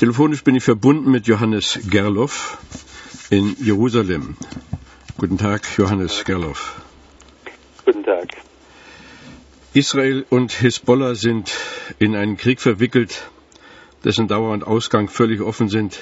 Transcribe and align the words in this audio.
Telefonisch 0.00 0.44
bin 0.44 0.54
ich 0.54 0.64
verbunden 0.64 1.10
mit 1.10 1.26
Johannes 1.26 1.78
Gerloff 1.90 2.56
in 3.28 3.54
Jerusalem. 3.62 4.34
Guten 5.18 5.36
Tag, 5.36 5.68
Johannes 5.76 6.24
Gerloff. 6.24 6.80
Guten 7.84 8.02
Tag. 8.04 8.28
Israel 9.74 10.24
und 10.30 10.52
Hisbollah 10.52 11.14
sind 11.14 11.52
in 11.98 12.16
einen 12.16 12.38
Krieg 12.38 12.62
verwickelt, 12.62 13.28
dessen 14.02 14.26
Dauer 14.26 14.54
und 14.54 14.66
Ausgang 14.66 15.10
völlig 15.10 15.42
offen 15.42 15.68
sind. 15.68 16.00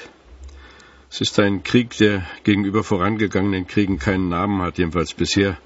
Es 1.11 1.19
ist 1.19 1.37
ein 1.37 1.63
Krieg, 1.63 1.97
der 1.97 2.25
gegenüber 2.45 2.85
vorangegangenen 2.85 3.67
Kriegen 3.67 3.99
keinen 3.99 4.29
Namen 4.29 4.61
hat, 4.61 4.77
jedenfalls 4.77 5.13
bisher, 5.13 5.57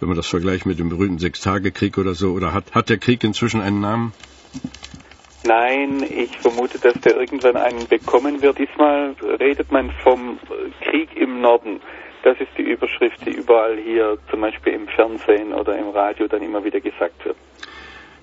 wenn 0.00 0.08
man 0.08 0.16
das 0.16 0.28
vergleicht 0.28 0.64
mit 0.64 0.78
dem 0.78 0.88
berühmten 0.88 1.18
Sechstagekrieg 1.18 1.98
oder 1.98 2.14
so. 2.14 2.32
Oder 2.32 2.54
hat, 2.54 2.74
hat 2.74 2.88
der 2.88 2.96
Krieg 2.96 3.22
inzwischen 3.22 3.60
einen 3.60 3.80
Namen? 3.82 4.14
Nein, 5.44 6.04
ich 6.08 6.38
vermute, 6.38 6.78
dass 6.78 6.94
der 7.00 7.16
irgendwann 7.16 7.56
einen 7.56 7.86
bekommen 7.88 8.42
wird. 8.42 8.58
Diesmal 8.58 9.14
redet 9.40 9.72
man 9.72 9.90
vom 10.02 10.38
Krieg 10.82 11.16
im 11.16 11.40
Norden. 11.40 11.80
Das 12.22 12.38
ist 12.38 12.50
die 12.56 12.62
Überschrift, 12.62 13.26
die 13.26 13.30
überall 13.30 13.76
hier 13.76 14.18
zum 14.30 14.40
Beispiel 14.40 14.74
im 14.74 14.86
Fernsehen 14.86 15.52
oder 15.52 15.76
im 15.76 15.88
Radio 15.88 16.28
dann 16.28 16.42
immer 16.42 16.64
wieder 16.64 16.80
gesagt 16.80 17.24
wird. 17.24 17.36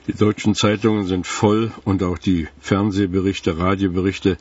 Die 0.07 0.17
deutschen 0.17 0.55
Zeitungen 0.55 1.03
sind 1.03 1.27
voll 1.27 1.71
und 1.83 2.01
auch 2.01 2.17
die 2.17 2.47
Fernsehberichte, 2.59 3.59
Radioberichte 3.59 4.37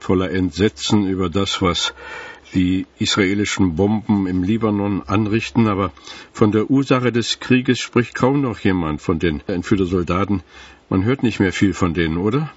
voller 0.00 0.30
Entsetzen 0.30 1.06
über 1.06 1.28
das, 1.28 1.62
was 1.62 1.94
die 2.54 2.86
israelischen 2.98 3.76
Bomben 3.76 4.26
im 4.26 4.42
Libanon 4.42 5.02
anrichten. 5.06 5.68
Aber 5.68 5.92
von 6.32 6.50
der 6.50 6.70
Ursache 6.70 7.12
des 7.12 7.38
Krieges 7.38 7.78
spricht 7.78 8.14
kaum 8.14 8.40
noch 8.40 8.58
jemand 8.60 9.00
von 9.00 9.18
den 9.18 9.42
entführten 9.46 9.86
Soldaten. 9.86 10.42
Man 10.92 11.06
hört 11.06 11.22
nicht 11.22 11.40
mehr 11.40 11.52
viel 11.52 11.72
von 11.72 11.94
denen, 11.94 12.18
oder? 12.18 12.50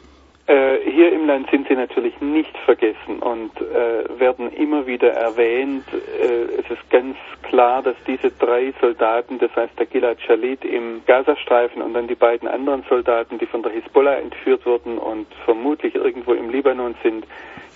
Äh, 0.47 0.79
hier 0.91 1.13
im 1.13 1.25
Land 1.25 1.49
sind 1.51 1.69
sie 1.69 1.73
natürlich 1.73 2.19
nicht 2.19 2.53
vergessen 2.65 3.19
und 3.21 3.51
äh, 3.61 4.19
werden 4.19 4.51
immer 4.51 4.85
wieder 4.85 5.13
erwähnt. 5.13 5.85
Äh, 5.93 6.59
es 6.59 6.69
ist 6.69 6.89
ganz 6.89 7.15
klar, 7.43 7.81
dass 7.81 7.95
diese 8.05 8.31
drei 8.31 8.73
Soldaten, 8.81 9.39
das 9.39 9.55
heißt 9.55 9.79
der 9.79 9.85
Gilad 9.85 10.19
Shalit 10.19 10.65
im 10.65 11.01
Gazastreifen 11.05 11.81
und 11.81 11.93
dann 11.93 12.09
die 12.09 12.15
beiden 12.15 12.49
anderen 12.49 12.83
Soldaten, 12.89 13.37
die 13.37 13.45
von 13.45 13.63
der 13.63 13.71
Hisbollah 13.71 14.15
entführt 14.15 14.65
wurden 14.65 14.97
und 14.97 15.27
vermutlich 15.45 15.95
irgendwo 15.95 16.33
im 16.33 16.49
Libanon 16.49 16.93
sind, 17.03 17.25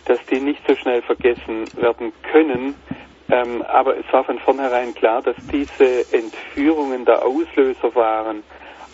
dass 0.08 0.20
die 0.26 0.42
nicht 0.42 0.60
so 0.68 0.76
schnell 0.76 1.02
vergessen 1.04 1.70
werden 1.78 2.12
können. 2.34 2.76
Ähm, 3.32 3.62
aber 3.62 3.98
es 3.98 4.12
war 4.12 4.26
von 4.26 4.40
vornherein 4.40 4.94
klar, 4.94 5.22
dass 5.22 5.38
diese 5.54 6.14
Entführungen 6.14 7.06
der 7.06 7.26
Auslöser 7.26 7.96
waren 7.96 8.44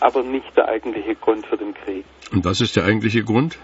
aber 0.06 0.22
nicht 0.22 0.56
der 0.56 0.68
eigentliche 0.68 1.16
Grund 1.16 1.48
für 1.48 1.58
den 1.58 1.74
Krieg. 1.74 2.06
Und 2.32 2.46
was 2.46 2.62
ist 2.62 2.76
der 2.76 2.86
eigentliche 2.86 3.24
Grund? 3.24 3.58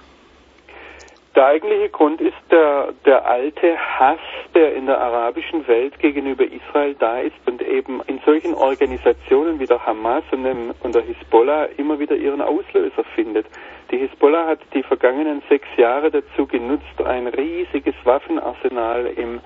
Der 1.35 1.45
eigentliche 1.45 1.89
Grund 1.89 2.19
ist 2.19 2.35
der, 2.49 2.93
der 3.05 3.25
alte 3.25 3.77
Hass, 3.77 4.19
der 4.55 4.75
in 4.75 4.87
der 4.87 4.99
arabischen 4.99 5.65
Welt 5.67 5.97
gegenüber 5.99 6.43
Israel 6.43 6.95
da 6.99 7.19
ist 7.19 7.35
und 7.45 7.61
eben 7.61 8.01
in 8.07 8.19
solchen 8.25 8.55
Organisationen 8.55 9.59
wie 9.59 9.67
der 9.67 9.85
Hamas 9.85 10.23
und, 10.31 10.43
dem, 10.43 10.73
und 10.81 10.95
der 10.95 11.03
Hisbollah 11.03 11.65
immer 11.77 11.99
wieder 11.99 12.15
ihren 12.15 12.41
Auslöser 12.41 13.03
findet. 13.15 13.45
Die 13.91 13.97
Hisbollah 13.99 14.47
hat 14.47 14.59
die 14.73 14.83
vergangenen 14.83 15.43
sechs 15.47 15.67
Jahre 15.77 16.09
dazu 16.09 16.47
genutzt, 16.47 17.01
ein 17.05 17.27
riesiges 17.27 17.95
Waffenarsenal 18.03 19.05
im 19.15 19.41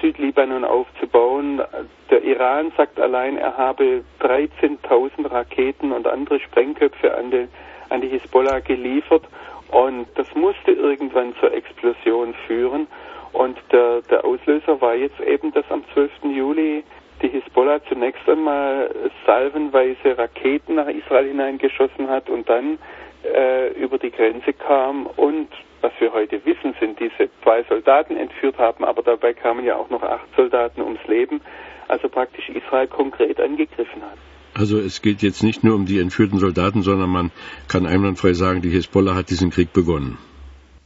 Südlibanon 0.00 0.64
aufzubauen. 0.64 1.62
Der 2.10 2.22
Iran 2.22 2.72
sagt 2.76 3.00
allein, 3.00 3.36
er 3.36 3.56
habe 3.56 4.02
13.000 4.20 5.30
Raketen 5.30 5.92
und 5.92 6.06
andere 6.06 6.40
Sprengköpfe 6.40 7.16
an 7.16 7.30
die, 7.30 7.48
an 7.88 8.00
die 8.00 8.08
Hisbollah 8.08 8.60
geliefert. 8.60 9.24
Und 9.70 10.06
das 10.14 10.32
musste 10.34 10.72
irgendwann 10.72 11.34
zur 11.40 11.52
Explosion 11.52 12.34
führen. 12.46 12.86
Und 13.32 13.58
der, 13.72 14.02
der 14.02 14.24
Auslöser 14.24 14.80
war 14.80 14.94
jetzt 14.94 15.20
eben, 15.20 15.52
dass 15.52 15.64
am 15.70 15.84
12. 15.92 16.10
Juli 16.24 16.84
die 17.22 17.28
Hisbollah 17.28 17.80
zunächst 17.88 18.28
einmal 18.28 18.90
salvenweise 19.24 20.16
Raketen 20.16 20.76
nach 20.76 20.88
Israel 20.88 21.28
hineingeschossen 21.28 22.08
hat 22.08 22.28
und 22.28 22.48
dann 22.48 22.78
äh, 23.24 23.72
über 23.72 23.98
die 23.98 24.10
Grenze 24.10 24.52
kam 24.52 25.06
und 25.06 25.48
was 25.80 25.92
wir 25.98 26.12
heute 26.12 26.44
wissen, 26.44 26.74
sind 26.80 26.98
diese 26.98 27.30
zwei 27.42 27.62
Soldaten 27.64 28.16
entführt 28.16 28.58
haben, 28.58 28.84
aber 28.84 29.02
dabei 29.02 29.32
kamen 29.34 29.64
ja 29.64 29.76
auch 29.76 29.90
noch 29.90 30.02
acht 30.02 30.26
Soldaten 30.36 30.82
ums 30.82 31.04
Leben, 31.06 31.40
also 31.88 32.08
praktisch 32.08 32.48
Israel 32.48 32.86
konkret 32.86 33.40
angegriffen 33.40 34.02
hat. 34.02 34.18
Also 34.54 34.78
es 34.78 35.02
geht 35.02 35.22
jetzt 35.22 35.42
nicht 35.42 35.64
nur 35.64 35.74
um 35.74 35.84
die 35.84 35.98
entführten 35.98 36.38
Soldaten, 36.38 36.82
sondern 36.82 37.10
man 37.10 37.30
kann 37.68 37.86
einwandfrei 37.86 38.32
sagen, 38.32 38.62
die 38.62 38.70
Hisbollah 38.70 39.14
hat 39.14 39.28
diesen 39.28 39.50
Krieg 39.50 39.72
begonnen. 39.72 40.18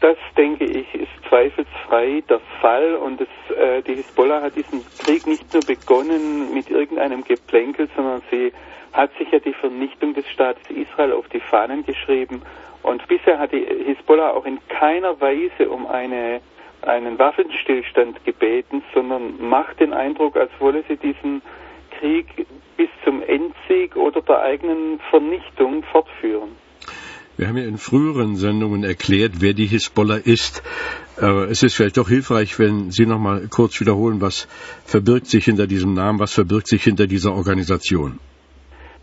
Das 0.00 0.16
denke 0.36 0.64
ich 0.64 0.92
ist 0.94 1.08
zweifelsfrei 1.28 2.22
der 2.28 2.40
Fall 2.60 2.96
und 2.96 3.20
es, 3.20 3.56
äh, 3.56 3.82
die 3.82 3.94
Hisbollah 3.94 4.42
hat 4.42 4.56
diesen 4.56 4.84
Krieg 4.98 5.26
nicht 5.26 5.52
nur 5.52 5.62
begonnen 5.62 6.52
mit 6.52 6.68
irgendeinem 6.68 7.22
Geplänkel, 7.22 7.88
sondern 7.94 8.22
sie 8.30 8.52
hat 8.92 9.10
sich 9.18 9.30
ja 9.30 9.38
die 9.38 9.52
Vernichtung 9.52 10.14
des 10.14 10.28
Staates 10.28 10.68
Israel 10.70 11.12
auf 11.12 11.28
die 11.28 11.40
Fahnen 11.40 11.84
geschrieben 11.84 12.42
und 12.82 13.06
bisher 13.08 13.38
hat 13.38 13.52
die 13.52 13.64
Hisbollah 13.86 14.30
auch 14.30 14.46
in 14.46 14.58
keiner 14.68 15.20
Weise 15.20 15.68
um 15.68 15.86
eine, 15.86 16.40
einen 16.82 17.18
Waffenstillstand 17.18 18.24
gebeten, 18.24 18.82
sondern 18.94 19.40
macht 19.40 19.80
den 19.80 19.92
Eindruck, 19.92 20.36
als 20.36 20.50
wolle 20.58 20.82
sie 20.88 20.96
diesen 20.96 21.42
Krieg 21.98 22.46
bis 22.76 22.88
zum 23.04 23.22
Endsieg 23.22 23.96
oder 23.96 24.22
der 24.22 24.40
eigenen 24.42 25.00
Vernichtung 25.10 25.82
fortführen. 25.84 26.56
Wir 27.36 27.48
haben 27.48 27.56
ja 27.56 27.64
in 27.64 27.78
früheren 27.78 28.36
Sendungen 28.36 28.84
erklärt, 28.84 29.40
wer 29.40 29.54
die 29.54 29.64
Hisbollah 29.64 30.16
ist. 30.16 30.62
Aber 31.18 31.48
es 31.48 31.62
ist 31.62 31.74
vielleicht 31.74 31.96
doch 31.96 32.08
hilfreich, 32.08 32.58
wenn 32.58 32.90
Sie 32.90 33.06
noch 33.06 33.18
mal 33.18 33.48
kurz 33.48 33.80
wiederholen, 33.80 34.20
was 34.20 34.44
verbirgt 34.84 35.26
sich 35.26 35.46
hinter 35.46 35.66
diesem 35.66 35.94
Namen, 35.94 36.18
was 36.18 36.34
verbirgt 36.34 36.68
sich 36.68 36.82
hinter 36.84 37.06
dieser 37.06 37.32
Organisation. 37.32 38.18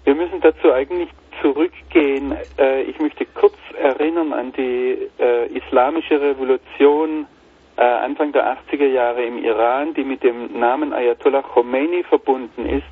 Wir 0.03 0.13
müssen 0.13 0.39
dazu 0.41 0.71
eigentlich 0.71 1.09
zurückgehen. 1.41 2.35
Äh, 2.57 2.83
ich 2.83 2.99
möchte 2.99 3.25
kurz 3.33 3.55
erinnern 3.87 4.33
an 4.33 4.51
die 4.51 5.09
äh, 5.19 5.47
islamische 5.57 6.19
Revolution 6.19 7.25
äh, 7.77 7.81
Anfang 7.81 8.31
der 8.31 8.57
80er 8.57 8.87
Jahre 8.87 9.23
im 9.23 9.43
Iran, 9.43 9.93
die 9.93 10.03
mit 10.03 10.23
dem 10.23 10.59
Namen 10.59 10.93
Ayatollah 10.93 11.43
Khomeini 11.43 12.03
verbunden 12.03 12.65
ist. 12.65 12.87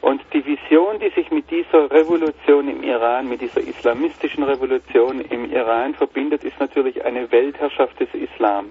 Und 0.00 0.22
die 0.32 0.44
Vision, 0.46 1.00
die 1.00 1.10
sich 1.10 1.30
mit 1.30 1.50
dieser 1.50 1.90
Revolution 1.90 2.68
im 2.68 2.82
Iran, 2.84 3.28
mit 3.28 3.40
dieser 3.40 3.60
islamistischen 3.60 4.44
Revolution 4.44 5.20
im 5.20 5.52
Iran 5.52 5.94
verbindet, 5.94 6.44
ist 6.44 6.58
natürlich 6.60 7.04
eine 7.04 7.30
Weltherrschaft 7.32 7.98
des 7.98 8.08
Islam. 8.14 8.70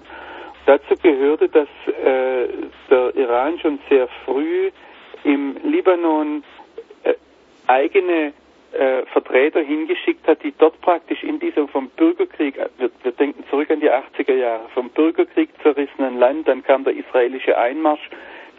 Dazu 0.64 0.96
gehörte, 1.00 1.48
dass 1.48 1.68
äh, 1.86 2.48
der 2.90 3.14
Iran 3.14 3.58
schon 3.58 3.78
sehr 3.88 4.08
früh 4.24 4.70
im 5.24 5.56
Libanon 5.64 6.42
äh, 7.04 7.14
eigene 7.66 8.32
äh, 8.72 9.06
Vertreter 9.06 9.60
hingeschickt 9.60 10.26
hat, 10.26 10.42
die 10.42 10.52
dort 10.56 10.80
praktisch 10.80 11.22
in 11.22 11.38
diesem 11.40 11.68
vom 11.68 11.88
Bürgerkrieg, 11.90 12.56
wir, 12.78 12.90
wir 13.02 13.12
denken 13.12 13.44
zurück 13.50 13.70
an 13.70 13.80
die 13.80 13.90
80er 13.90 14.34
Jahre, 14.34 14.68
vom 14.74 14.90
Bürgerkrieg 14.90 15.50
zerrissenen 15.62 16.18
Land, 16.18 16.48
dann 16.48 16.62
kam 16.62 16.84
der 16.84 16.94
israelische 16.94 17.56
Einmarsch 17.56 18.10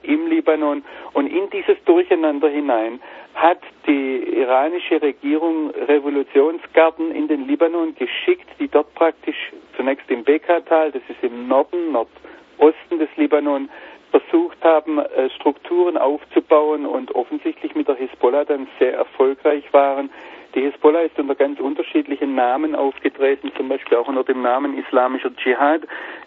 im 0.04 0.28
Libanon 0.28 0.84
und 1.14 1.28
in 1.28 1.50
dieses 1.50 1.78
Durcheinander 1.86 2.50
hinein 2.50 3.00
hat 3.36 3.60
die 3.86 4.24
iranische 4.38 5.02
Regierung 5.02 5.72
Revolutionsgarten 5.72 7.12
in 7.12 7.28
den 7.28 7.48
Libanon 7.48 7.96
geschickt, 7.96 8.48
die 8.60 8.68
dort 8.68 8.94
praktisch 8.96 9.52
zunächst 9.76 10.10
im 10.10 10.24
Bekatal, 10.24 10.92
das 10.92 11.02
ist 11.08 11.22
im 11.22 11.48
Norden, 11.48 11.92
Nordosten 11.92 13.00
des 13.00 13.10
Libanon, 13.16 13.70
versucht 14.12 14.58
haben, 14.64 15.00
äh, 15.00 15.30
Strukturen 15.32 15.98
aufzubauen 15.98 16.86
und 16.86 17.14
offensichtlich 17.16 17.76
mit 17.76 17.88
der 17.88 17.96
Hisbollah 17.96 18.46
dann 18.46 18.68
sehr 18.80 18.94
erfolgreich 18.94 19.64
waren. 19.72 20.10
Die 20.56 20.62
Hisbollah 20.62 21.02
ist 21.02 21.20
unter 21.20 21.36
ganz 21.36 21.60
unterschiedlichen 21.60 22.34
Namen 22.34 22.76
aufgetreten, 22.76 23.52
zum 23.56 23.70
Beispiel 23.70 23.98
auch 23.98 24.08
unter 24.08 24.24
dem 24.24 24.42
Namen 24.42 24.78
Islamischer 24.78 25.30
Dschihad, 25.36 25.82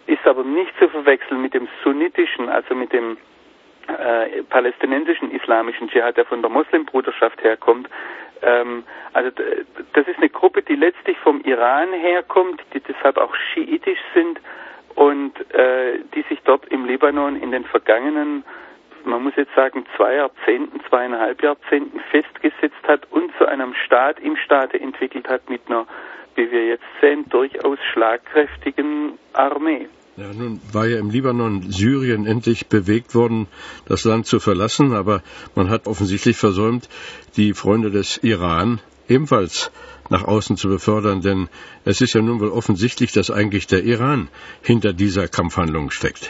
ist 0.07 0.25
aber 0.25 0.43
nicht 0.43 0.71
zu 0.79 0.87
verwechseln 0.87 1.41
mit 1.41 1.53
dem 1.53 1.67
sunnitischen, 1.83 2.47
also 2.47 2.73
mit 2.73 2.93
dem 2.93 3.17
äh, 3.87 4.43
palästinensischen 4.43 5.31
islamischen 5.31 5.89
Dschihad, 5.89 6.15
der 6.15 6.25
von 6.25 6.41
der 6.41 6.49
Muslimbruderschaft 6.49 7.43
herkommt. 7.43 7.89
Ähm, 8.41 8.83
also 9.11 9.29
das 9.93 10.07
ist 10.07 10.17
eine 10.17 10.29
Gruppe, 10.29 10.61
die 10.61 10.75
letztlich 10.75 11.17
vom 11.17 11.41
Iran 11.41 11.91
herkommt, 11.91 12.61
die 12.73 12.79
deshalb 12.79 13.17
auch 13.17 13.35
schiitisch 13.53 13.99
sind 14.13 14.39
und 14.95 15.33
äh, 15.53 15.99
die 16.15 16.23
sich 16.29 16.39
dort 16.43 16.65
im 16.67 16.85
Libanon 16.85 17.35
in 17.35 17.51
den 17.51 17.65
vergangenen, 17.65 18.43
man 19.05 19.23
muss 19.23 19.33
jetzt 19.35 19.53
sagen, 19.55 19.85
zwei 19.97 20.15
Jahrzehnten, 20.15 20.79
zweieinhalb 20.89 21.41
Jahrzehnten 21.43 21.99
festgesetzt 22.11 22.83
hat 22.87 23.07
und 23.11 23.31
zu 23.37 23.45
einem 23.45 23.73
Staat 23.85 24.19
im 24.19 24.37
Staate 24.37 24.79
entwickelt 24.79 25.27
hat 25.27 25.49
mit 25.49 25.61
einer, 25.67 25.85
wie 26.35 26.49
wir 26.51 26.65
jetzt 26.67 26.85
sehen, 27.01 27.25
durchaus 27.29 27.79
schlagkräftigen 27.91 29.17
Armee. 29.33 29.87
Ja, 30.15 30.31
nun 30.31 30.61
war 30.71 30.85
ja 30.85 30.99
im 30.99 31.09
Libanon 31.09 31.63
Syrien 31.71 32.27
endlich 32.27 32.67
bewegt 32.67 33.15
worden, 33.15 33.47
das 33.87 34.05
Land 34.05 34.27
zu 34.27 34.39
verlassen, 34.39 34.93
aber 34.93 35.23
man 35.55 35.71
hat 35.71 35.87
offensichtlich 35.87 36.37
versäumt, 36.37 36.87
die 37.35 37.53
Freunde 37.53 37.89
des 37.89 38.19
Iran 38.23 38.79
ebenfalls 39.07 39.71
nach 40.09 40.23
außen 40.23 40.57
zu 40.57 40.69
befördern, 40.69 41.21
denn 41.21 41.49
es 41.85 42.01
ist 42.01 42.13
ja 42.13 42.21
nun 42.21 42.39
wohl 42.39 42.51
offensichtlich, 42.51 43.11
dass 43.13 43.31
eigentlich 43.31 43.67
der 43.67 43.83
Iran 43.83 44.29
hinter 44.61 44.93
dieser 44.93 45.27
Kampfhandlung 45.27 45.91
steckt. 45.91 46.29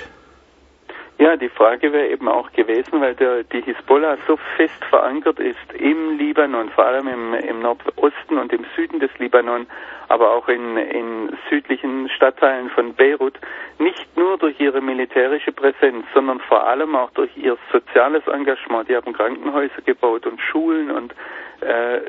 Ja, 1.20 1.38
die 1.38 1.50
Frage 1.50 1.94
wäre 1.94 2.10
eben 2.10 2.28
auch 2.28 2.52
gewesen, 2.52 3.00
weil 3.00 3.14
der, 3.16 3.44
die 3.44 3.62
Hisbollah 3.62 4.18
so 4.28 4.38
fest 4.58 4.84
verankert 4.90 5.40
ist 5.40 5.74
im 5.78 6.18
Libanon, 6.18 6.70
vor 6.70 6.86
allem 6.86 7.08
im, 7.08 7.34
im 7.36 7.62
Nordosten 7.62 8.38
und 8.38 8.52
im 8.52 8.66
Süden 8.76 9.00
des 9.00 9.12
Libanon, 9.20 9.68
aber 10.10 10.32
auch 10.32 10.50
in, 10.50 10.76
in 10.76 11.38
südlichen 11.50 12.10
Stadtteilen 12.10 12.70
von 12.72 12.96
Beirut, 12.96 13.40
nicht 13.78 14.18
nur 14.18 14.38
durch 14.38 14.60
ihre 14.60 14.82
militärische 14.82 15.52
Präsenz, 15.52 16.06
sondern 16.14 16.40
vor 16.40 16.66
allem 16.66 16.96
auch 16.96 17.12
durch 17.12 17.32
ihr 17.38 17.58
soziales 17.72 18.28
Engagement. 18.28 18.90
Die 18.90 18.96
haben 18.96 19.14
Krankenhäuser 19.14 19.82
gebaut 19.86 20.26
und 20.26 20.42
Schulen 20.42 20.92
und 20.92 21.14
äh, 21.64 22.02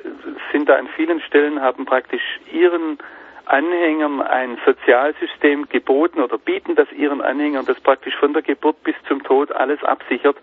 sind 0.52 0.68
da 0.68 0.76
an 0.76 0.88
vielen 0.96 1.20
Stellen, 1.20 1.60
haben 1.60 1.84
praktisch 1.84 2.22
ihren 2.52 2.98
Anhängern 3.46 4.22
ein 4.22 4.58
Sozialsystem 4.64 5.68
geboten 5.68 6.20
oder 6.22 6.38
bieten 6.38 6.76
das 6.76 6.90
ihren 6.92 7.20
Anhängern, 7.20 7.66
das 7.66 7.78
praktisch 7.80 8.16
von 8.16 8.32
der 8.32 8.42
Geburt 8.42 8.82
bis 8.84 8.94
zum 9.06 9.22
Tod 9.22 9.52
alles 9.52 9.82
absichert. 9.84 10.36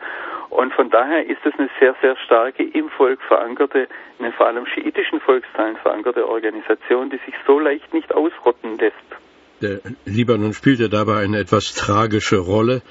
Und 0.49 0.73
von 0.73 0.89
daher 0.89 1.25
ist 1.25 1.43
es 1.43 1.53
eine 1.57 1.69
sehr, 1.79 1.95
sehr 2.01 2.15
starke 2.17 2.63
im 2.63 2.89
Volk 2.89 3.21
verankerte, 3.21 3.87
in 4.19 4.25
den 4.25 4.33
vor 4.33 4.47
allem 4.47 4.65
schiitischen 4.67 5.19
Volksteilen 5.21 5.77
verankerte 5.77 6.27
Organisation, 6.27 7.09
die 7.09 7.17
sich 7.25 7.33
so 7.47 7.59
leicht 7.59 7.93
nicht 7.93 8.13
ausrotten 8.13 8.77
lässt. 8.77 8.95
Der 9.61 9.79
Libanon 10.05 10.53
spielte 10.53 10.89
dabei 10.89 11.17
eine 11.17 11.37
etwas 11.37 11.73
tragische 11.73 12.37
Rolle. 12.37 12.81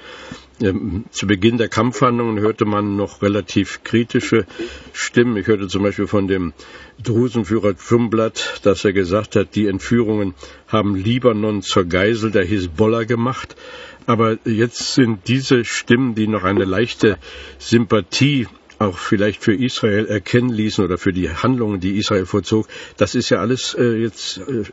Ähm, 0.61 1.05
zu 1.11 1.27
Beginn 1.27 1.57
der 1.57 1.67
Kampfhandlungen 1.67 2.39
hörte 2.39 2.65
man 2.65 2.95
noch 2.95 3.21
relativ 3.21 3.83
kritische 3.83 4.45
Stimmen. 4.93 5.35
Ich 5.35 5.47
hörte 5.47 5.67
zum 5.67 5.83
Beispiel 5.83 6.07
von 6.07 6.27
dem 6.27 6.53
Drusenführer 7.03 7.75
Trumblatt, 7.75 8.61
dass 8.63 8.85
er 8.85 8.93
gesagt 8.93 9.35
hat, 9.35 9.55
die 9.55 9.67
Entführungen 9.67 10.33
haben 10.67 10.95
Libanon 10.95 11.61
zur 11.61 11.85
Geisel 11.85 12.31
der 12.31 12.45
Hisbollah 12.45 13.03
gemacht. 13.03 13.55
Aber 14.05 14.37
jetzt 14.45 14.93
sind 14.93 15.27
diese 15.27 15.65
Stimmen, 15.65 16.15
die 16.15 16.27
noch 16.27 16.43
eine 16.43 16.65
leichte 16.65 17.17
Sympathie 17.59 18.47
auch 18.81 18.97
vielleicht 18.97 19.43
für 19.43 19.53
Israel 19.53 20.07
erkennen 20.07 20.49
ließen 20.49 20.83
oder 20.83 20.97
für 20.97 21.13
die 21.13 21.29
Handlungen, 21.29 21.79
die 21.79 21.97
Israel 21.97 22.25
vollzog, 22.25 22.65
das 22.97 23.15
ist 23.15 23.29
ja 23.29 23.37
alles 23.39 23.75
äh, 23.75 24.01
jetzt, 24.01 24.37
äh, 24.39 24.63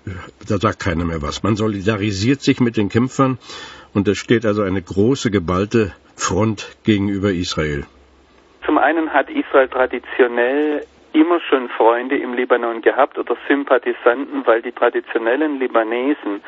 da 0.49 0.59
sagt 0.59 0.81
keiner 0.81 1.05
mehr 1.05 1.23
was. 1.23 1.43
Man 1.43 1.57
solidarisiert 1.57 2.41
sich 2.41 2.61
mit 2.61 2.77
den 2.77 2.89
Kämpfern 2.89 3.39
und 3.95 4.09
es 4.09 4.19
steht 4.19 4.47
also 4.47 4.63
eine 4.63 4.83
große, 4.83 5.31
geballte 5.31 5.93
Front 6.17 6.77
gegenüber 6.85 7.31
Israel. 7.31 7.85
Zum 8.65 8.79
einen 8.79 9.13
hat 9.13 9.31
Israel 9.31 9.69
traditionell 9.69 10.85
immer 11.13 11.41
schon 11.41 11.69
Freunde 11.69 12.17
im 12.17 12.35
Libanon 12.35 12.83
gehabt 12.83 13.19
oder 13.19 13.37
Sympathisanten, 13.49 14.47
weil 14.47 14.63
die 14.63 14.73
traditionellen 14.73 15.59
Libanesen 15.59 16.43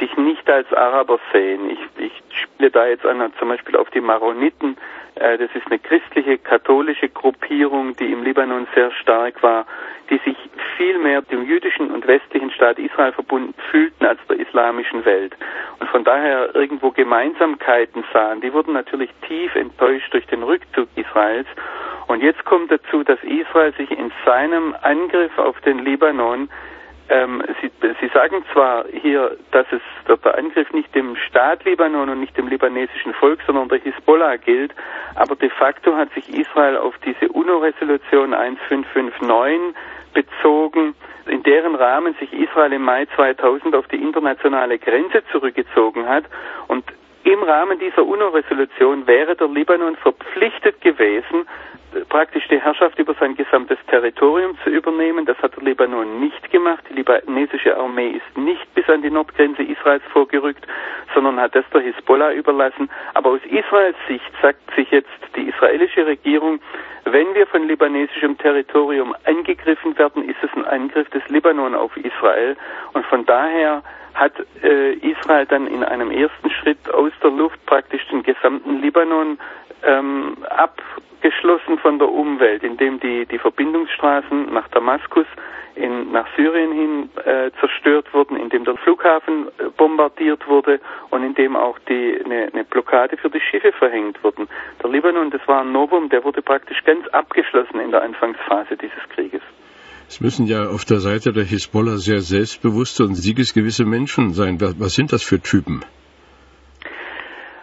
sich 0.00 0.16
nicht 0.16 0.48
als 0.48 0.72
Araber 0.72 1.18
sehen. 1.32 1.70
Ich, 1.70 1.78
ich 1.98 2.12
spiele 2.42 2.70
da 2.70 2.86
jetzt 2.86 3.04
an, 3.04 3.32
zum 3.38 3.48
Beispiel 3.48 3.76
auf 3.76 3.90
die 3.90 4.00
Maroniten. 4.00 4.76
Äh, 5.14 5.38
das 5.38 5.50
ist 5.54 5.66
eine 5.66 5.78
christliche, 5.78 6.38
katholische 6.38 7.08
Gruppierung, 7.08 7.96
die 7.96 8.12
im 8.12 8.22
Libanon 8.22 8.66
sehr 8.74 8.90
stark 8.92 9.42
war, 9.42 9.66
die 10.10 10.18
sich 10.24 10.36
viel 10.76 10.98
mehr 10.98 11.22
dem 11.22 11.44
jüdischen 11.44 11.90
und 11.90 12.06
westlichen 12.06 12.50
Staat 12.50 12.78
Israel 12.78 13.12
verbunden 13.12 13.54
fühlten 13.70 14.04
als 14.04 14.20
der 14.28 14.38
islamischen 14.38 15.04
Welt. 15.04 15.34
Und 15.80 15.88
von 15.90 16.04
daher 16.04 16.54
irgendwo 16.54 16.90
Gemeinsamkeiten 16.90 18.04
sahen. 18.12 18.40
Die 18.40 18.52
wurden 18.52 18.72
natürlich 18.72 19.10
tief 19.26 19.54
enttäuscht 19.54 20.12
durch 20.12 20.26
den 20.26 20.42
Rückzug 20.42 20.88
Israels. 20.96 21.48
Und 22.08 22.22
jetzt 22.22 22.44
kommt 22.44 22.70
dazu, 22.70 23.04
dass 23.04 23.22
Israel 23.22 23.72
sich 23.74 23.90
in 23.90 24.12
seinem 24.24 24.74
Angriff 24.82 25.36
auf 25.38 25.60
den 25.60 25.78
Libanon 25.78 26.48
ähm, 27.12 27.42
Sie, 27.60 27.70
Sie, 28.00 28.08
sagen 28.08 28.42
zwar 28.52 28.86
hier, 28.90 29.36
dass 29.50 29.66
es 29.70 29.82
der 30.08 30.38
Angriff 30.38 30.72
nicht 30.72 30.94
dem 30.94 31.14
Staat 31.16 31.64
Libanon 31.64 32.08
und 32.08 32.20
nicht 32.20 32.36
dem 32.36 32.48
libanesischen 32.48 33.12
Volk, 33.14 33.40
sondern 33.46 33.68
der 33.68 33.80
Hisbollah 33.80 34.36
gilt, 34.36 34.72
aber 35.14 35.36
de 35.36 35.50
facto 35.50 35.94
hat 35.94 36.12
sich 36.14 36.28
Israel 36.28 36.78
auf 36.78 36.94
diese 37.04 37.28
UNO-Resolution 37.28 38.32
1559 38.32 39.74
bezogen, 40.14 40.94
in 41.26 41.42
deren 41.42 41.74
Rahmen 41.74 42.14
sich 42.18 42.32
Israel 42.32 42.72
im 42.72 42.82
Mai 42.82 43.06
2000 43.14 43.74
auf 43.74 43.86
die 43.88 44.02
internationale 44.02 44.78
Grenze 44.78 45.22
zurückgezogen 45.30 46.08
hat. 46.08 46.24
Und 46.68 46.84
im 47.24 47.42
Rahmen 47.42 47.78
dieser 47.78 48.04
UNO-Resolution 48.04 49.06
wäre 49.06 49.36
der 49.36 49.48
Libanon 49.48 49.96
verpflichtet 49.96 50.80
gewesen, 50.80 51.46
praktisch 52.08 52.46
die 52.48 52.60
Herrschaft 52.60 52.98
über 52.98 53.14
sein 53.14 53.36
gesamtes 53.36 53.78
Territorium 53.88 54.56
zu 54.64 54.70
übernehmen. 54.70 55.26
Das 55.26 55.38
hat 55.38 55.56
der 55.56 55.62
Libanon 55.62 56.20
nicht 56.20 56.50
gemacht. 56.50 56.84
Die 56.88 56.94
libanesische 56.94 57.76
Armee 57.76 58.10
ist 58.10 58.38
nicht 58.38 58.74
bis 58.74 58.88
an 58.88 59.02
die 59.02 59.10
Nordgrenze 59.10 59.62
Israels 59.62 60.02
vorgerückt, 60.12 60.66
sondern 61.14 61.40
hat 61.40 61.54
das 61.54 61.64
der 61.72 61.82
Hisbollah 61.82 62.32
überlassen. 62.32 62.90
Aber 63.14 63.30
aus 63.30 63.40
Israels 63.44 63.96
Sicht 64.08 64.32
sagt 64.40 64.74
sich 64.74 64.90
jetzt 64.90 65.08
die 65.36 65.48
israelische 65.48 66.06
Regierung, 66.06 66.60
wenn 67.04 67.34
wir 67.34 67.46
von 67.46 67.66
libanesischem 67.66 68.38
Territorium 68.38 69.14
angegriffen 69.24 69.98
werden, 69.98 70.28
ist 70.28 70.42
es 70.42 70.50
ein 70.54 70.64
Angriff 70.64 71.10
des 71.10 71.26
Libanon 71.28 71.74
auf 71.74 71.96
Israel. 71.96 72.56
Und 72.92 73.04
von 73.06 73.26
daher 73.26 73.82
hat 74.14 74.32
äh, 74.62 74.92
Israel 74.94 75.46
dann 75.46 75.66
in 75.66 75.82
einem 75.82 76.10
ersten 76.10 76.50
Schritt 76.50 76.90
aus 76.92 77.12
der 77.22 77.30
Luft 77.30 77.64
praktisch 77.66 78.06
den 78.08 78.22
gesamten 78.22 78.80
Libanon 78.80 79.38
ähm, 79.84 80.36
abgeschlossen 80.48 81.78
von 81.78 81.98
der 81.98 82.08
Umwelt, 82.08 82.62
indem 82.62 83.00
die, 83.00 83.26
die 83.26 83.38
Verbindungsstraßen 83.38 84.52
nach 84.52 84.68
Damaskus 84.68 85.26
in, 85.74 86.12
nach 86.12 86.26
Syrien 86.36 86.72
hin 86.72 87.10
äh, 87.24 87.50
zerstört 87.60 88.12
wurden, 88.12 88.36
indem 88.36 88.64
der 88.64 88.76
Flughafen 88.76 89.48
äh, 89.58 89.70
bombardiert 89.76 90.46
wurde 90.46 90.80
und 91.10 91.22
indem 91.22 91.56
auch 91.56 91.78
die, 91.88 92.20
eine, 92.24 92.50
eine 92.52 92.64
Blockade 92.64 93.16
für 93.16 93.30
die 93.30 93.40
Schiffe 93.40 93.72
verhängt 93.72 94.22
wurden. 94.22 94.48
Der 94.82 94.90
Libanon, 94.90 95.30
das 95.30 95.40
war 95.46 95.62
ein 95.62 95.72
Novum, 95.72 96.08
der 96.10 96.24
wurde 96.24 96.42
praktisch 96.42 96.82
ganz 96.84 97.06
abgeschlossen 97.08 97.80
in 97.80 97.90
der 97.90 98.02
Anfangsphase 98.02 98.76
dieses 98.76 99.02
Krieges. 99.14 99.42
Es 100.08 100.20
müssen 100.20 100.46
ja 100.46 100.68
auf 100.68 100.84
der 100.84 100.98
Seite 100.98 101.32
der 101.32 101.44
Hisbollah 101.44 101.96
sehr 101.96 102.20
selbstbewusste 102.20 103.04
und 103.04 103.14
siegesgewisse 103.14 103.86
Menschen 103.86 104.34
sein. 104.34 104.60
Was 104.60 104.94
sind 104.94 105.10
das 105.12 105.22
für 105.22 105.40
Typen? 105.40 105.84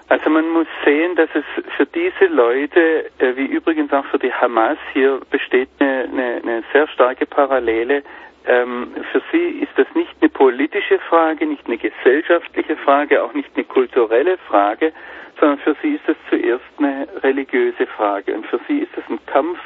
Also 0.09 0.27
man 0.31 0.49
muss 0.49 0.67
sehen, 0.83 1.15
dass 1.15 1.29
es 1.35 1.45
für 1.77 1.85
diese 1.85 2.25
Leute, 2.25 3.11
äh, 3.19 3.35
wie 3.35 3.45
übrigens 3.45 3.93
auch 3.93 4.05
für 4.05 4.17
die 4.17 4.33
Hamas, 4.33 4.77
hier 4.91 5.21
besteht 5.29 5.69
eine, 5.79 6.09
eine, 6.11 6.41
eine 6.41 6.63
sehr 6.73 6.87
starke 6.87 7.27
Parallele. 7.27 8.01
Ähm, 8.47 8.91
für 9.11 9.21
sie 9.31 9.59
ist 9.59 9.71
das 9.75 9.85
nicht 9.93 10.11
eine 10.19 10.29
politische 10.29 10.97
Frage, 10.97 11.45
nicht 11.45 11.67
eine 11.67 11.77
gesellschaftliche 11.77 12.75
Frage, 12.77 13.23
auch 13.23 13.33
nicht 13.33 13.49
eine 13.55 13.65
kulturelle 13.65 14.39
Frage, 14.39 14.93
sondern 15.39 15.59
für 15.59 15.75
sie 15.83 15.93
ist 15.93 16.09
es 16.09 16.17
zuerst 16.27 16.65
eine 16.79 17.07
religiöse 17.21 17.85
Frage. 17.85 18.33
Und 18.33 18.47
für 18.47 18.59
sie 18.67 18.79
ist 18.79 18.97
es 18.97 19.03
ein 19.09 19.19
Kampf 19.27 19.59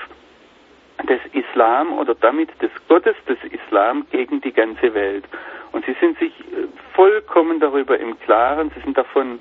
des 1.08 1.22
Islam 1.32 1.94
oder 1.94 2.16
damit 2.16 2.50
des 2.62 2.72
Gottes 2.90 3.16
des 3.30 3.38
Islam 3.46 4.06
gegen 4.12 4.42
die 4.42 4.52
ganze 4.52 4.94
Welt. 4.94 5.24
Und 5.72 5.86
sie 5.86 5.96
sind 6.02 6.20
sich 6.20 6.38
äh, 6.42 6.68
vollkommen 6.94 7.62
darüber 7.62 7.98
im 7.98 8.20
Klaren, 8.20 8.72
sie 8.76 8.82
sind 8.82 8.98
davon 8.98 9.40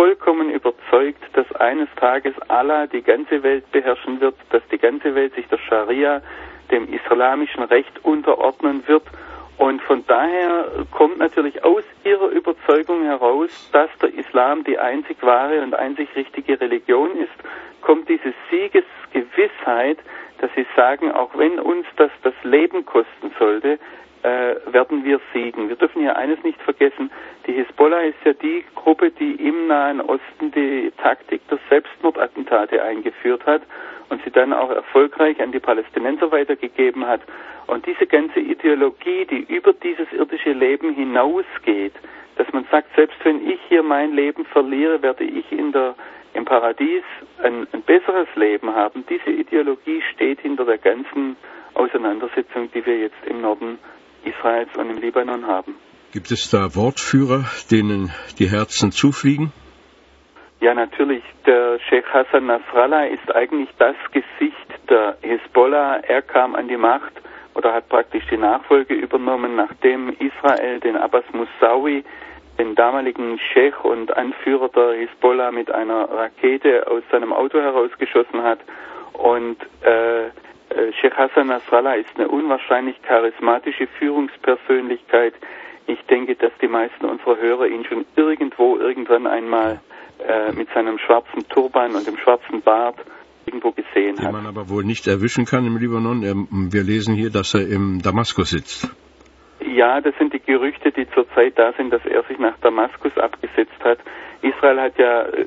vollkommen 0.00 0.48
überzeugt, 0.48 1.22
dass 1.34 1.52
eines 1.56 1.86
Tages 1.96 2.32
Allah 2.48 2.86
die 2.86 3.02
ganze 3.02 3.42
Welt 3.42 3.70
beherrschen 3.70 4.18
wird, 4.22 4.34
dass 4.48 4.62
die 4.72 4.78
ganze 4.78 5.14
Welt 5.14 5.34
sich 5.34 5.46
der 5.48 5.58
Scharia, 5.58 6.22
dem 6.70 6.90
islamischen 6.90 7.64
Recht 7.64 8.02
unterordnen 8.02 8.82
wird. 8.86 9.02
Und 9.58 9.82
von 9.82 10.02
daher 10.06 10.86
kommt 10.90 11.18
natürlich 11.18 11.62
aus 11.64 11.84
ihrer 12.02 12.28
Überzeugung 12.28 13.02
heraus, 13.02 13.68
dass 13.74 13.90
der 14.00 14.14
Islam 14.14 14.64
die 14.64 14.78
einzig 14.78 15.18
wahre 15.20 15.60
und 15.60 15.74
einzig 15.74 16.08
richtige 16.16 16.58
Religion 16.58 17.10
ist, 17.18 17.82
kommt 17.82 18.08
diese 18.08 18.32
Siegesgewissheit, 18.50 19.98
dass 20.38 20.50
sie 20.56 20.64
sagen, 20.76 21.12
auch 21.12 21.36
wenn 21.36 21.60
uns 21.60 21.84
das 21.96 22.10
das 22.22 22.32
Leben 22.42 22.86
kosten 22.86 23.32
sollte, 23.38 23.78
äh, 24.22 24.56
werden 24.72 25.04
wir 25.04 25.20
siegen. 25.32 25.68
Wir 25.68 25.76
dürfen 25.76 26.02
hier 26.02 26.16
eines 26.16 26.42
nicht 26.42 26.60
vergessen, 26.62 27.10
die 27.46 27.52
Hisbollah 27.52 28.00
ist 28.00 28.18
ja 28.24 28.32
die 28.34 28.64
Gruppe, 28.74 29.10
die 29.10 29.32
im 29.32 29.66
Nahen 29.66 30.00
Osten 30.00 30.52
die 30.52 30.92
Taktik 30.98 31.40
der 31.48 31.58
Selbstmordattentate 31.68 32.82
eingeführt 32.82 33.46
hat 33.46 33.62
und 34.10 34.22
sie 34.24 34.30
dann 34.30 34.52
auch 34.52 34.70
erfolgreich 34.70 35.40
an 35.40 35.52
die 35.52 35.60
Palästinenser 35.60 36.30
weitergegeben 36.32 37.06
hat. 37.06 37.22
Und 37.66 37.86
diese 37.86 38.06
ganze 38.06 38.40
Ideologie, 38.40 39.24
die 39.24 39.46
über 39.48 39.72
dieses 39.72 40.12
irdische 40.12 40.52
Leben 40.52 40.94
hinausgeht, 40.94 41.94
dass 42.36 42.52
man 42.52 42.66
sagt, 42.70 42.88
selbst 42.96 43.16
wenn 43.24 43.48
ich 43.48 43.60
hier 43.68 43.82
mein 43.82 44.12
Leben 44.12 44.44
verliere, 44.44 45.02
werde 45.02 45.24
ich 45.24 45.50
in 45.52 45.72
der, 45.72 45.94
im 46.34 46.44
Paradies 46.44 47.04
ein, 47.42 47.66
ein 47.72 47.82
besseres 47.82 48.28
Leben 48.34 48.74
haben. 48.74 49.04
Diese 49.08 49.30
Ideologie 49.30 50.02
steht 50.12 50.40
hinter 50.40 50.64
der 50.64 50.78
ganzen 50.78 51.36
Auseinandersetzung, 51.74 52.70
die 52.72 52.84
wir 52.84 52.98
jetzt 52.98 53.24
im 53.26 53.40
Norden 53.40 53.78
Israels 54.24 54.70
und 54.76 54.90
im 54.90 54.98
Libanon 54.98 55.46
haben. 55.46 55.74
Gibt 56.12 56.30
es 56.30 56.50
da 56.50 56.74
Wortführer, 56.74 57.44
denen 57.70 58.10
die 58.38 58.48
Herzen 58.48 58.90
zufliegen? 58.90 59.52
Ja, 60.60 60.74
natürlich. 60.74 61.22
Der 61.46 61.78
Sheikh 61.88 62.06
Hassan 62.12 62.46
Nasrallah 62.46 63.06
ist 63.06 63.34
eigentlich 63.34 63.70
das 63.78 63.96
Gesicht 64.12 64.90
der 64.90 65.16
Hisbollah. 65.22 66.00
Er 66.00 66.20
kam 66.20 66.54
an 66.54 66.68
die 66.68 66.76
Macht 66.76 67.12
oder 67.54 67.72
hat 67.72 67.88
praktisch 67.88 68.24
die 68.30 68.36
Nachfolge 68.36 68.94
übernommen, 68.94 69.56
nachdem 69.56 70.10
Israel 70.18 70.80
den 70.80 70.96
Abbas 70.96 71.24
Moussaoui, 71.32 72.04
den 72.58 72.74
damaligen 72.74 73.38
Sheikh 73.38 73.78
und 73.82 74.14
Anführer 74.14 74.68
der 74.68 74.92
Hisbollah, 74.94 75.50
mit 75.50 75.70
einer 75.70 76.10
Rakete 76.10 76.86
aus 76.88 77.02
seinem 77.10 77.32
Auto 77.32 77.58
herausgeschossen 77.58 78.42
hat. 78.42 78.58
Und 79.14 79.56
äh, 79.82 80.30
Sheikh 81.00 81.16
Hassan 81.16 81.48
Nasrallah 81.48 81.94
ist 81.94 82.10
eine 82.16 82.28
unwahrscheinlich 82.28 83.00
charismatische 83.02 83.86
Führungspersönlichkeit. 83.98 85.34
Ich 85.86 86.00
denke, 86.06 86.36
dass 86.36 86.52
die 86.62 86.68
meisten 86.68 87.04
unserer 87.06 87.36
Hörer 87.38 87.66
ihn 87.66 87.84
schon 87.84 88.04
irgendwo 88.16 88.76
irgendwann 88.76 89.26
einmal 89.26 89.80
äh, 90.26 90.52
mit 90.52 90.68
seinem 90.72 90.98
schwarzen 90.98 91.48
Turban 91.48 91.94
und 91.94 92.06
dem 92.06 92.16
schwarzen 92.18 92.62
Bart 92.62 92.96
irgendwo 93.46 93.72
gesehen 93.72 94.16
Den 94.16 94.26
hat. 94.26 94.32
man 94.32 94.46
aber 94.46 94.68
wohl 94.68 94.84
nicht 94.84 95.06
erwischen 95.06 95.44
kann 95.46 95.66
im 95.66 95.76
Libanon. 95.78 96.22
Wir 96.72 96.82
lesen 96.82 97.14
hier, 97.14 97.30
dass 97.30 97.54
er 97.54 97.66
im 97.66 98.00
Damaskus 98.02 98.50
sitzt. 98.50 98.88
Ja, 99.60 100.00
das 100.00 100.14
sind 100.18 100.32
die 100.32 100.40
Gerüchte, 100.40 100.92
die 100.92 101.08
zurzeit 101.10 101.58
da 101.58 101.72
sind, 101.72 101.92
dass 101.92 102.04
er 102.06 102.22
sich 102.24 102.38
nach 102.38 102.58
Damaskus 102.60 103.16
abgesetzt 103.18 103.82
hat. 103.82 103.98
Israel 104.42 104.80
hat 104.80 104.98
ja 104.98 105.22
äh, 105.22 105.46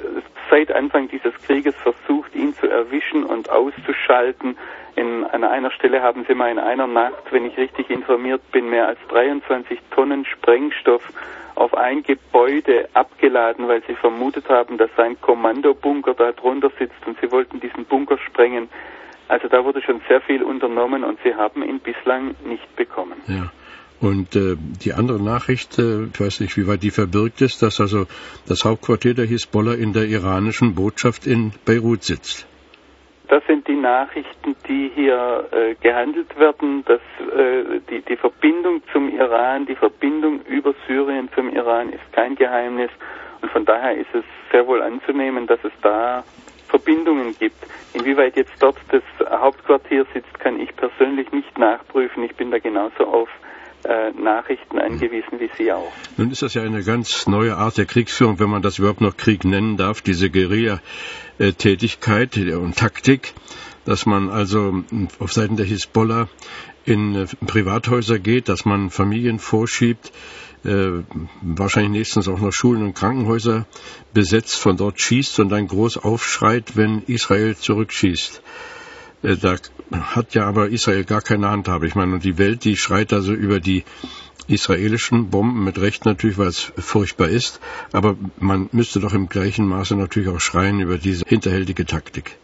seit 0.50 0.72
Anfang 0.72 1.08
dieses 1.08 1.34
Krieges 1.46 1.75
versucht, 1.75 2.36
ihn 2.36 2.53
zu 2.53 2.68
erwischen 2.68 3.24
und 3.24 3.50
auszuschalten. 3.50 4.58
In, 4.95 5.23
an 5.23 5.43
einer 5.43 5.71
Stelle 5.71 6.01
haben 6.01 6.25
sie 6.27 6.35
mal 6.35 6.51
in 6.51 6.59
einer 6.59 6.88
Nacht, 6.88 7.31
wenn 7.31 7.45
ich 7.45 7.57
richtig 7.57 7.89
informiert 7.89 8.41
bin, 8.51 8.69
mehr 8.69 8.88
als 8.88 9.00
23 9.09 9.79
Tonnen 9.91 10.25
Sprengstoff 10.25 11.01
auf 11.55 11.73
ein 11.75 12.03
Gebäude 12.03 12.89
abgeladen, 12.93 13.67
weil 13.67 13.83
sie 13.88 13.95
vermutet 13.95 14.50
haben, 14.50 14.77
dass 14.77 14.89
sein 14.97 15.19
Kommandobunker 15.21 16.13
da 16.13 16.31
drunter 16.31 16.71
sitzt 16.79 17.05
und 17.05 17.17
sie 17.21 17.31
wollten 17.31 17.59
diesen 17.59 17.85
Bunker 17.85 18.17
sprengen. 18.17 18.69
Also 19.27 19.47
da 19.47 19.63
wurde 19.63 19.81
schon 19.81 20.01
sehr 20.07 20.21
viel 20.21 20.43
unternommen 20.43 21.03
und 21.03 21.19
sie 21.23 21.35
haben 21.35 21.63
ihn 21.63 21.79
bislang 21.79 22.35
nicht 22.45 22.75
bekommen. 22.75 23.21
Ja. 23.27 23.51
Und 24.00 24.35
äh, 24.35 24.57
die 24.83 24.93
andere 24.93 25.23
Nachricht, 25.23 25.79
äh, 25.79 26.05
ich 26.05 26.19
weiß 26.19 26.41
nicht, 26.41 26.57
wie 26.57 26.67
weit 26.67 26.83
die 26.83 26.91
verbirgt 26.91 27.41
ist, 27.41 27.62
dass 27.62 27.79
also 27.79 28.05
das 28.47 28.65
Hauptquartier 28.65 29.13
der 29.13 29.25
Hisbollah 29.25 29.75
in 29.75 29.93
der 29.93 30.05
iranischen 30.05 30.75
Botschaft 30.75 31.25
in 31.25 31.53
Beirut 31.63 32.03
sitzt. 32.03 32.45
Das 33.29 33.41
sind 33.47 33.62
Nachrichten, 33.83 34.55
die 34.67 34.91
hier 34.95 35.47
äh, 35.51 35.75
gehandelt 35.75 36.39
werden, 36.39 36.83
dass 36.85 37.01
äh, 37.19 37.81
die, 37.89 38.01
die 38.01 38.15
Verbindung 38.15 38.81
zum 38.91 39.15
Iran, 39.15 39.67
die 39.67 39.75
Verbindung 39.75 40.41
über 40.45 40.73
Syrien 40.87 41.29
zum 41.35 41.53
Iran 41.53 41.89
ist 41.89 42.11
kein 42.13 42.35
Geheimnis. 42.35 42.89
Und 43.41 43.51
von 43.51 43.65
daher 43.65 43.95
ist 43.95 44.09
es 44.13 44.23
sehr 44.51 44.65
wohl 44.65 44.81
anzunehmen, 44.81 45.45
dass 45.45 45.59
es 45.63 45.73
da 45.81 46.23
Verbindungen 46.69 47.35
gibt. 47.37 47.57
Inwieweit 47.93 48.35
jetzt 48.35 48.53
dort 48.59 48.77
das 48.89 49.03
Hauptquartier 49.29 50.05
sitzt, 50.13 50.39
kann 50.39 50.59
ich 50.59 50.75
persönlich 50.75 51.31
nicht 51.31 51.59
nachprüfen. 51.59 52.23
Ich 52.23 52.35
bin 52.35 52.49
da 52.49 52.57
genauso 52.57 53.05
auf 53.05 53.29
äh, 53.83 54.11
Nachrichten 54.11 54.79
angewiesen 54.79 55.39
wie 55.39 55.49
Sie 55.57 55.71
auch. 55.71 55.91
Nun 56.17 56.31
ist 56.31 56.41
das 56.41 56.53
ja 56.53 56.63
eine 56.63 56.83
ganz 56.83 57.27
neue 57.27 57.57
Art 57.57 57.77
der 57.77 57.85
Kriegsführung, 57.85 58.39
wenn 58.39 58.49
man 58.49 58.61
das 58.61 58.79
überhaupt 58.79 59.01
noch 59.01 59.17
Krieg 59.17 59.43
nennen 59.43 59.75
darf, 59.77 60.01
diese 60.01 60.31
Guerilla-Tätigkeit 60.31 62.37
und 62.37 62.77
Taktik, 62.77 63.33
dass 63.85 64.05
man 64.05 64.29
also 64.29 64.83
auf 65.19 65.33
Seiten 65.33 65.57
der 65.57 65.65
Hisbollah 65.65 66.29
in 66.85 67.15
äh, 67.15 67.27
Privathäuser 67.45 68.19
geht, 68.19 68.49
dass 68.49 68.65
man 68.65 68.89
Familien 68.89 69.39
vorschiebt, 69.39 70.11
äh, 70.63 71.03
wahrscheinlich 71.41 71.91
nächstens 71.91 72.27
auch 72.27 72.39
noch 72.39 72.51
Schulen 72.51 72.83
und 72.83 72.95
Krankenhäuser 72.95 73.65
besetzt, 74.13 74.55
von 74.55 74.77
dort 74.77 74.99
schießt 74.99 75.39
und 75.39 75.49
dann 75.49 75.67
groß 75.67 75.97
aufschreit, 75.97 76.75
wenn 76.75 77.03
Israel 77.03 77.55
zurückschießt. 77.55 78.41
Äh, 79.23 79.37
da 79.37 79.55
hat 79.91 80.33
ja 80.33 80.45
aber 80.45 80.69
Israel 80.69 81.03
gar 81.03 81.21
keine 81.21 81.49
Handhabe. 81.49 81.87
Ich 81.87 81.95
meine, 81.95 82.13
und 82.13 82.23
die 82.23 82.37
Welt, 82.37 82.63
die 82.63 82.77
schreit 82.77 83.13
also 83.13 83.33
über 83.33 83.59
die 83.59 83.83
israelischen 84.47 85.29
Bomben 85.29 85.63
mit 85.63 85.79
Recht 85.79 86.05
natürlich, 86.05 86.37
weil 86.37 86.47
es 86.47 86.71
furchtbar 86.77 87.29
ist. 87.29 87.61
Aber 87.91 88.17
man 88.39 88.69
müsste 88.71 88.99
doch 88.99 89.13
im 89.13 89.29
gleichen 89.29 89.67
Maße 89.67 89.95
natürlich 89.95 90.29
auch 90.29 90.41
schreien 90.41 90.81
über 90.81 90.97
diese 90.97 91.23
hinterhältige 91.25 91.85
Taktik. 91.85 92.37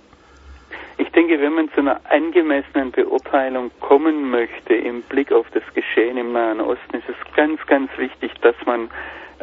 Ich 0.99 1.09
denke, 1.13 1.39
wenn 1.39 1.53
man 1.53 1.71
zu 1.71 1.79
einer 1.79 2.01
angemessenen 2.09 2.91
Beurteilung 2.91 3.71
kommen 3.79 4.29
möchte 4.29 4.75
im 4.75 5.01
Blick 5.03 5.31
auf 5.31 5.47
das 5.53 5.63
Geschehen 5.73 6.17
im 6.17 6.33
Nahen 6.33 6.59
Osten, 6.59 6.97
ist 6.97 7.07
es 7.07 7.35
ganz, 7.35 7.65
ganz 7.67 7.89
wichtig, 7.97 8.33
dass 8.41 8.55
man 8.65 8.89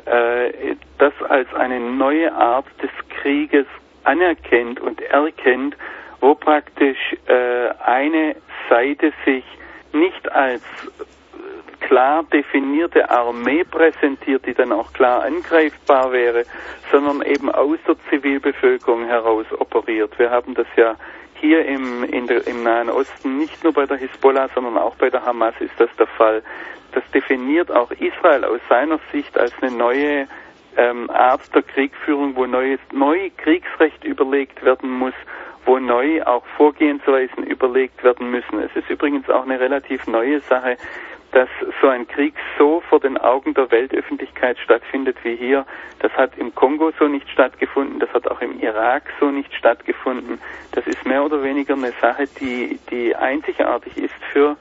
äh, 0.04 0.76
das 0.98 1.14
als 1.30 1.52
eine 1.54 1.80
neue 1.80 2.30
Art 2.34 2.66
des 2.82 2.90
Krieges 3.08 3.66
anerkennt 4.04 4.80
und 4.80 5.00
erkennt, 5.00 5.76
wo 6.20 6.34
praktisch 6.34 7.16
äh, 7.26 7.68
eine 7.82 8.36
Seite 8.68 9.14
sich 9.24 9.44
nicht 9.94 10.30
als 10.30 10.62
klar 11.80 12.22
definierte 12.24 13.08
Armee 13.08 13.64
präsentiert, 13.64 14.44
die 14.44 14.52
dann 14.52 14.72
auch 14.72 14.92
klar 14.92 15.22
angreifbar 15.22 16.12
wäre, 16.12 16.44
sondern 16.90 17.22
eben 17.22 17.50
aus 17.50 17.78
der 17.88 17.96
Zivilbevölkerung 18.10 19.06
heraus 19.06 19.46
operiert. 19.58 20.18
Wir 20.18 20.30
haben 20.30 20.54
das 20.54 20.66
ja 20.76 20.96
hier 21.40 21.64
im, 21.66 22.26
der, 22.26 22.46
im 22.46 22.62
Nahen 22.62 22.90
Osten, 22.90 23.38
nicht 23.38 23.62
nur 23.62 23.72
bei 23.72 23.86
der 23.86 23.96
Hisbollah, 23.96 24.48
sondern 24.54 24.76
auch 24.78 24.94
bei 24.96 25.10
der 25.10 25.24
Hamas 25.24 25.54
ist 25.60 25.74
das 25.78 25.90
der 25.98 26.06
Fall. 26.06 26.42
Das 26.92 27.04
definiert 27.12 27.70
auch 27.70 27.90
Israel 27.92 28.44
aus 28.44 28.60
seiner 28.68 28.98
Sicht 29.12 29.36
als 29.38 29.52
eine 29.60 29.70
neue 29.70 30.26
ähm, 30.76 31.10
Art 31.10 31.54
der 31.54 31.62
Kriegführung, 31.62 32.36
wo 32.36 32.46
neues, 32.46 32.80
neu 32.92 33.30
Kriegsrecht 33.36 34.04
überlegt 34.04 34.62
werden 34.64 34.90
muss, 34.90 35.14
wo 35.64 35.78
neu 35.78 36.22
auch 36.22 36.44
Vorgehensweisen 36.56 37.44
überlegt 37.44 38.02
werden 38.04 38.30
müssen. 38.30 38.60
Es 38.60 38.74
ist 38.76 38.88
übrigens 38.88 39.28
auch 39.28 39.44
eine 39.44 39.58
relativ 39.58 40.06
neue 40.06 40.40
Sache, 40.40 40.76
dass 41.36 41.50
so 41.82 41.88
ein 41.88 42.08
Krieg 42.08 42.32
so 42.56 42.80
vor 42.88 42.98
den 42.98 43.18
Augen 43.18 43.52
der 43.52 43.70
Weltöffentlichkeit 43.70 44.58
stattfindet 44.58 45.18
wie 45.22 45.36
hier. 45.36 45.66
Das 45.98 46.10
hat 46.12 46.30
im 46.38 46.54
Kongo 46.54 46.92
so 46.98 47.08
nicht 47.08 47.28
stattgefunden, 47.28 48.00
das 48.00 48.10
hat 48.14 48.26
auch 48.26 48.40
im 48.40 48.58
Irak 48.58 49.02
so 49.20 49.30
nicht 49.30 49.54
stattgefunden. 49.54 50.38
Das 50.72 50.86
ist 50.86 51.04
mehr 51.04 51.22
oder 51.22 51.42
weniger 51.42 51.74
eine 51.74 51.92
Sache, 52.00 52.24
die, 52.40 52.78
die 52.90 53.14
einzigartig 53.14 53.98
ist 53.98 54.14
für 54.32 54.56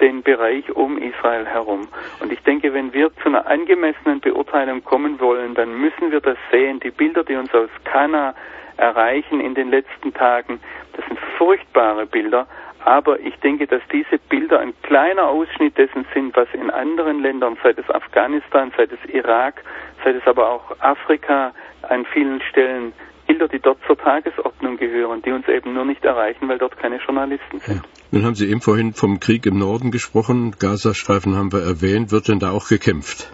den 0.00 0.22
Bereich 0.22 0.70
um 0.70 0.98
Israel 0.98 1.46
herum. 1.46 1.88
Und 2.20 2.32
ich 2.32 2.40
denke, 2.44 2.72
wenn 2.74 2.92
wir 2.92 3.10
zu 3.16 3.28
einer 3.28 3.48
angemessenen 3.48 4.20
Beurteilung 4.20 4.84
kommen 4.84 5.18
wollen, 5.18 5.56
dann 5.56 5.80
müssen 5.80 6.12
wir 6.12 6.20
das 6.20 6.38
sehen. 6.52 6.78
Die 6.78 6.92
Bilder, 6.92 7.24
die 7.24 7.34
uns 7.34 7.52
aus 7.52 7.70
Kana 7.82 8.36
erreichen 8.76 9.40
in 9.40 9.56
den 9.56 9.70
letzten 9.70 10.14
Tagen, 10.14 10.60
das 10.92 11.04
sind 11.06 11.18
furchtbare 11.36 12.06
Bilder, 12.06 12.46
aber 12.84 13.20
ich 13.20 13.36
denke, 13.36 13.66
dass 13.66 13.82
diese 13.92 14.18
Bilder 14.28 14.60
ein 14.60 14.72
kleiner 14.82 15.28
Ausschnitt 15.28 15.76
dessen 15.76 16.06
sind, 16.14 16.34
was 16.36 16.48
in 16.52 16.70
anderen 16.70 17.20
Ländern, 17.20 17.56
seit 17.62 17.78
es 17.78 17.88
Afghanistan, 17.90 18.72
seit 18.76 18.90
es 18.92 18.98
Irak, 19.12 19.62
seit 20.04 20.16
es 20.16 20.26
aber 20.26 20.50
auch 20.50 20.80
Afrika 20.80 21.52
an 21.82 22.06
vielen 22.12 22.40
Stellen 22.42 22.92
Bilder, 23.26 23.48
die 23.48 23.60
dort 23.60 23.78
zur 23.86 23.96
Tagesordnung 23.96 24.76
gehören, 24.76 25.22
die 25.22 25.30
uns 25.30 25.46
eben 25.46 25.72
nur 25.72 25.84
nicht 25.84 26.04
erreichen, 26.04 26.48
weil 26.48 26.58
dort 26.58 26.76
keine 26.76 26.96
Journalisten 26.96 27.60
sind. 27.60 27.82
Nun 28.10 28.24
haben 28.24 28.34
Sie 28.34 28.50
eben 28.50 28.60
vorhin 28.60 28.92
vom 28.92 29.20
Krieg 29.20 29.46
im 29.46 29.58
Norden 29.58 29.92
gesprochen. 29.92 30.56
Gazastreifen 30.58 31.36
haben 31.36 31.52
wir 31.52 31.60
erwähnt. 31.60 32.10
Wird 32.10 32.28
denn 32.28 32.40
da 32.40 32.50
auch 32.50 32.68
gekämpft? 32.68 33.32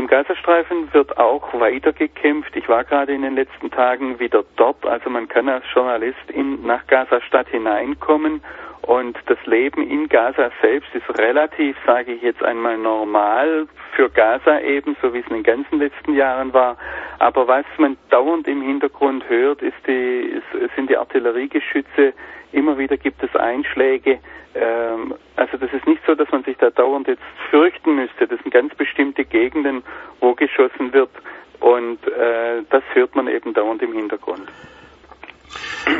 Im 0.00 0.06
Gazastreifen 0.06 0.94
wird 0.94 1.18
auch 1.18 1.52
weiter 1.60 1.92
gekämpft. 1.92 2.56
Ich 2.56 2.70
war 2.70 2.84
gerade 2.84 3.12
in 3.12 3.20
den 3.20 3.34
letzten 3.34 3.70
Tagen 3.70 4.18
wieder 4.18 4.44
dort. 4.56 4.86
Also 4.86 5.10
man 5.10 5.28
kann 5.28 5.46
als 5.46 5.66
Journalist 5.74 6.30
in, 6.32 6.64
nach 6.64 6.86
Gaza-Stadt 6.86 7.48
hineinkommen 7.48 8.40
Und 8.80 9.18
das 9.26 9.36
Leben 9.44 9.86
in 9.86 10.08
Gaza 10.08 10.50
selbst 10.62 10.88
ist 10.94 11.18
relativ, 11.18 11.76
sage 11.84 12.12
ich 12.12 12.22
jetzt 12.22 12.42
einmal, 12.42 12.78
normal 12.78 13.68
für 13.94 14.08
Gaza 14.08 14.60
eben, 14.60 14.96
so 15.02 15.12
wie 15.12 15.18
es 15.18 15.26
in 15.26 15.34
den 15.34 15.42
ganzen 15.42 15.78
letzten 15.78 16.14
Jahren 16.14 16.54
war. 16.54 16.78
Aber 17.18 17.46
was 17.46 17.66
man 17.76 17.98
dauernd 18.08 18.48
im 18.48 18.62
Hintergrund 18.62 19.28
hört, 19.28 19.60
ist 19.60 19.86
die, 19.86 20.40
sind 20.76 20.88
die 20.88 20.96
Artilleriegeschütze. 20.96 22.14
Immer 22.52 22.78
wieder 22.78 22.96
gibt 22.96 23.22
es 23.22 23.34
Einschläge. 23.36 24.18
Ähm, 24.54 25.14
also 25.36 25.56
das 25.56 25.72
ist 25.72 25.86
nicht 25.86 26.02
so, 26.06 26.14
dass 26.14 26.30
man 26.30 26.42
sich 26.44 26.56
da 26.56 26.70
dauernd 26.70 27.06
jetzt 27.06 27.22
fürchten 27.50 27.94
müsste. 27.94 28.26
Das 28.26 28.40
sind 28.40 28.52
ganz 28.52 28.74
bestimmte 28.74 29.24
Gegenden, 29.24 29.82
wo 30.20 30.34
geschossen 30.34 30.92
wird. 30.92 31.10
Und 31.60 31.98
äh, 32.06 32.62
das 32.70 32.82
hört 32.94 33.14
man 33.14 33.28
eben 33.28 33.54
dauernd 33.54 33.82
im 33.82 33.92
Hintergrund. 33.92 34.48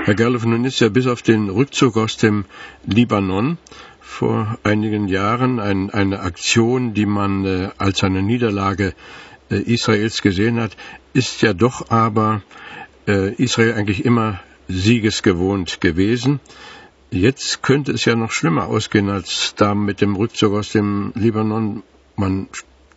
Herr 0.04 0.14
Gerloff, 0.14 0.44
nun 0.44 0.64
ist 0.64 0.80
ja 0.80 0.88
bis 0.88 1.06
auf 1.06 1.22
den 1.22 1.50
Rückzug 1.50 1.96
aus 1.96 2.16
dem 2.16 2.44
Libanon 2.84 3.58
vor 4.00 4.58
einigen 4.64 5.08
Jahren 5.08 5.60
ein, 5.60 5.90
eine 5.90 6.20
Aktion, 6.20 6.94
die 6.94 7.06
man 7.06 7.44
äh, 7.44 7.68
als 7.78 8.02
eine 8.02 8.22
Niederlage 8.22 8.94
äh, 9.50 9.56
Israels 9.56 10.22
gesehen 10.22 10.60
hat, 10.60 10.76
ist 11.12 11.42
ja 11.42 11.52
doch 11.52 11.90
aber 11.90 12.42
äh, 13.06 13.34
Israel 13.34 13.74
eigentlich 13.74 14.04
immer 14.04 14.40
siegesgewohnt 14.70 15.80
gewesen. 15.80 16.40
Jetzt 17.10 17.62
könnte 17.62 17.92
es 17.92 18.04
ja 18.04 18.14
noch 18.14 18.30
schlimmer 18.30 18.68
ausgehen 18.68 19.10
als 19.10 19.54
da 19.56 19.74
mit 19.74 20.00
dem 20.00 20.14
Rückzug 20.14 20.54
aus 20.54 20.72
dem 20.72 21.12
Libanon. 21.16 21.82
Man 22.16 22.48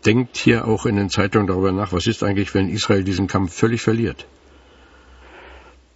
denkt 0.06 0.38
hier 0.38 0.68
auch 0.68 0.86
in 0.86 0.96
den 0.96 1.10
Zeitungen 1.10 1.48
darüber 1.48 1.72
nach, 1.72 1.94
was 1.94 2.08
ist 2.08 2.24
eigentlich, 2.24 2.53
wenn 2.53 2.70
Israel 2.70 3.03
diesen 3.03 3.27
Kampf 3.27 3.58
völlig 3.58 3.82
verliert? 3.82 4.27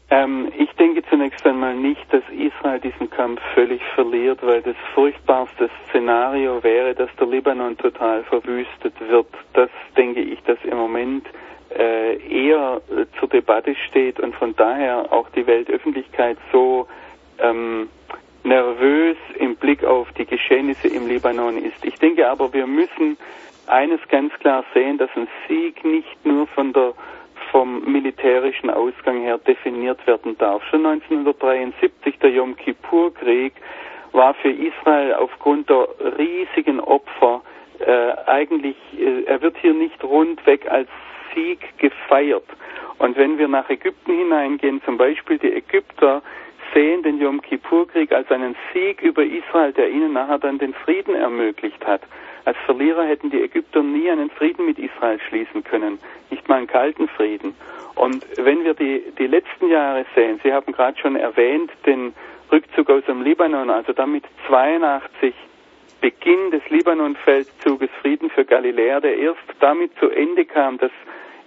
Ähm, 0.09 0.51
ich 0.57 0.71
denke 0.77 1.03
zunächst 1.09 1.45
einmal 1.45 1.75
nicht, 1.75 2.05
dass 2.11 2.23
Israel 2.31 2.79
diesen 2.79 3.09
Kampf 3.09 3.41
völlig 3.53 3.81
verliert, 3.93 4.39
weil 4.41 4.61
das 4.61 4.77
furchtbarste 4.95 5.69
Szenario 5.89 6.63
wäre, 6.63 6.95
dass 6.95 7.09
der 7.19 7.27
Libanon 7.27 7.77
total 7.77 8.23
verwüstet 8.23 8.93
wird. 8.99 9.27
Das 9.53 9.69
denke 9.97 10.21
ich, 10.21 10.41
dass 10.43 10.57
im 10.63 10.77
Moment 10.77 11.27
eher 11.69 12.81
äh, 12.89 13.05
zur 13.19 13.29
Debatte 13.29 13.75
steht 13.87 14.19
und 14.19 14.35
von 14.35 14.55
daher 14.55 15.11
auch 15.11 15.29
die 15.29 15.45
Weltöffentlichkeit 15.45 16.37
so 16.51 16.87
ähm, 17.39 17.89
nervös 18.43 19.17
im 19.39 19.55
Blick 19.55 19.83
auf 19.83 20.07
die 20.13 20.25
Geschehnisse 20.25 20.87
im 20.87 21.07
Libanon 21.07 21.57
ist. 21.57 21.83
Ich 21.83 21.95
denke 21.95 22.29
aber, 22.29 22.53
wir 22.53 22.67
müssen 22.67 23.17
eines 23.67 23.99
ganz 24.09 24.33
klar 24.35 24.63
sehen, 24.73 24.97
dass 24.97 25.09
ein 25.15 25.27
Sieg 25.47 25.83
nicht 25.83 26.25
nur 26.25 26.47
von 26.47 26.73
der 26.73 26.93
vom 27.51 27.89
militärischen 27.89 28.69
Ausgang 28.69 29.21
her 29.21 29.37
definiert 29.37 30.05
werden 30.05 30.37
darf. 30.37 30.63
Schon 30.65 30.85
1973, 30.85 32.19
der 32.19 32.31
Yom 32.31 32.55
Kippur-Krieg, 32.57 33.53
war 34.11 34.33
für 34.33 34.51
Israel 34.51 35.13
aufgrund 35.13 35.69
der 35.69 35.87
riesigen 36.17 36.79
Opfer 36.79 37.41
äh, 37.79 38.11
eigentlich, 38.25 38.75
äh, 38.97 39.23
er 39.25 39.41
wird 39.41 39.55
hier 39.61 39.73
nicht 39.73 40.03
rundweg 40.03 40.69
als 40.69 40.89
Sieg 41.33 41.59
gefeiert. 41.77 42.45
Und 42.97 43.17
wenn 43.17 43.37
wir 43.37 43.47
nach 43.47 43.69
Ägypten 43.69 44.11
hineingehen, 44.11 44.81
zum 44.83 44.97
Beispiel 44.97 45.37
die 45.37 45.53
Ägypter 45.53 46.21
sehen 46.73 47.03
den 47.03 47.19
Yom 47.19 47.41
Kippur-Krieg 47.41 48.11
als 48.11 48.29
einen 48.31 48.55
Sieg 48.73 49.01
über 49.01 49.23
Israel, 49.23 49.71
der 49.73 49.89
ihnen 49.89 50.13
nachher 50.13 50.39
dann 50.39 50.57
den 50.57 50.73
Frieden 50.73 51.15
ermöglicht 51.15 51.85
hat. 51.85 52.01
Als 52.45 52.57
Verlierer 52.65 53.05
hätten 53.05 53.29
die 53.29 53.41
Ägypter 53.41 53.83
nie 53.83 54.09
einen 54.09 54.29
Frieden 54.29 54.65
mit 54.65 54.79
Israel 54.79 55.19
schließen 55.27 55.63
können, 55.63 55.99
nicht 56.29 56.47
mal 56.47 56.55
einen 56.55 56.67
kalten 56.67 57.07
Frieden. 57.09 57.55
Und 57.95 58.25
wenn 58.37 58.63
wir 58.63 58.73
die, 58.73 59.03
die 59.17 59.27
letzten 59.27 59.69
Jahre 59.69 60.05
sehen, 60.15 60.39
Sie 60.43 60.53
haben 60.53 60.71
gerade 60.71 60.97
schon 60.99 61.15
erwähnt, 61.15 61.71
den 61.85 62.13
Rückzug 62.51 62.89
aus 62.89 63.03
dem 63.05 63.21
Libanon, 63.21 63.69
also 63.69 63.91
damit 63.91 64.23
82 64.47 65.33
Beginn 65.99 66.51
des 66.51 66.61
Libanon-Feldzuges 66.69 67.89
Frieden 68.01 68.29
für 68.29 68.45
Galiläa, 68.45 68.99
der 68.99 69.17
erst 69.17 69.41
damit 69.59 69.91
zu 69.99 70.09
Ende 70.09 70.45
kam, 70.45 70.77
dass 70.77 70.91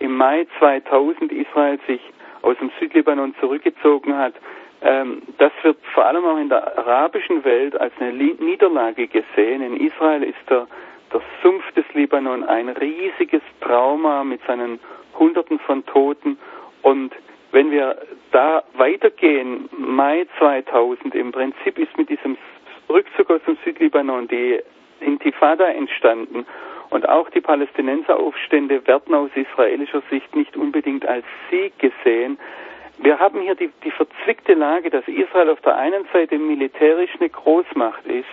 im 0.01 0.17
Mai 0.17 0.47
2000 0.59 1.31
Israel 1.33 1.79
sich 1.87 2.01
aus 2.43 2.57
dem 2.59 2.71
Südlibanon 2.81 3.35
zurückgezogen 3.41 4.17
hat, 4.17 4.35
ähm, 4.83 5.23
das 5.39 5.53
wird 5.63 5.77
vor 5.95 6.07
allem 6.07 6.25
auch 6.25 6.39
in 6.39 6.49
der 6.49 6.77
arabischen 6.79 7.45
Welt 7.45 7.79
als 7.79 7.93
eine 8.01 8.13
Niederlage 8.13 9.07
gesehen. 9.07 9.63
In 9.63 9.77
Israel 9.77 10.23
ist 10.23 10.39
der 10.49 10.67
der 11.13 11.21
Sumpf 11.43 11.65
des 11.73 11.85
Libanon 11.95 12.45
ein 12.45 12.69
riesiges 12.69 13.43
Trauma 13.61 14.25
mit 14.25 14.41
seinen 14.47 14.79
Hunderten 15.19 15.59
von 15.59 15.85
Toten. 15.87 16.39
Und 16.83 17.13
wenn 17.53 17.71
wir 17.71 17.99
da 18.31 18.63
weitergehen, 18.75 19.69
Mai 19.77 20.27
2000, 20.39 21.15
im 21.15 21.33
Prinzip 21.33 21.79
ist 21.79 21.97
mit 21.99 22.09
diesem 22.09 22.37
Rückzug 22.89 23.31
aus 23.31 23.41
dem 23.47 23.57
Südlibanon 23.65 24.29
die 24.29 24.61
Intifada 25.01 25.67
entstanden. 25.67 26.47
Und 26.91 27.09
auch 27.09 27.31
die 27.31 27.41
Palästinenseraufstände 27.41 28.87
werden 28.87 29.15
aus 29.15 29.31
israelischer 29.35 30.03
Sicht 30.11 30.35
nicht 30.35 30.57
unbedingt 30.57 31.07
als 31.07 31.25
Sieg 31.51 31.79
gesehen. 31.79 32.39
Wir 32.99 33.19
haben 33.19 33.41
hier 33.41 33.55
die, 33.55 33.71
die 33.85 33.91
verzwickte 33.93 34.55
Lage, 34.55 34.91
dass 34.91 35.07
Israel 35.09 35.51
auf 35.51 35.61
der 35.63 35.77
einen 35.77 36.05
Seite 36.13 36.37
militärisch 36.37 37.11
eine 37.19 37.31
Großmacht 37.31 38.07
ist 38.07 38.27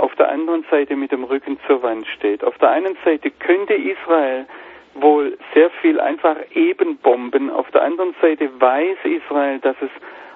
auf 0.00 0.14
der 0.16 0.30
anderen 0.30 0.64
Seite 0.70 0.96
mit 0.96 1.12
dem 1.12 1.24
Rücken 1.24 1.58
zur 1.66 1.82
Wand 1.82 2.06
steht. 2.06 2.42
Auf 2.42 2.56
der 2.58 2.70
einen 2.70 2.96
Seite 3.04 3.30
könnte 3.30 3.74
Israel 3.74 4.46
wohl 4.94 5.36
sehr 5.54 5.70
viel 5.82 6.00
einfach 6.00 6.36
eben 6.54 6.96
bomben. 6.96 7.50
Auf 7.50 7.70
der 7.70 7.82
anderen 7.82 8.14
Seite 8.20 8.48
weiß 8.60 8.96
Israel, 9.04 9.58
dass 9.60 9.76
es 9.80 9.90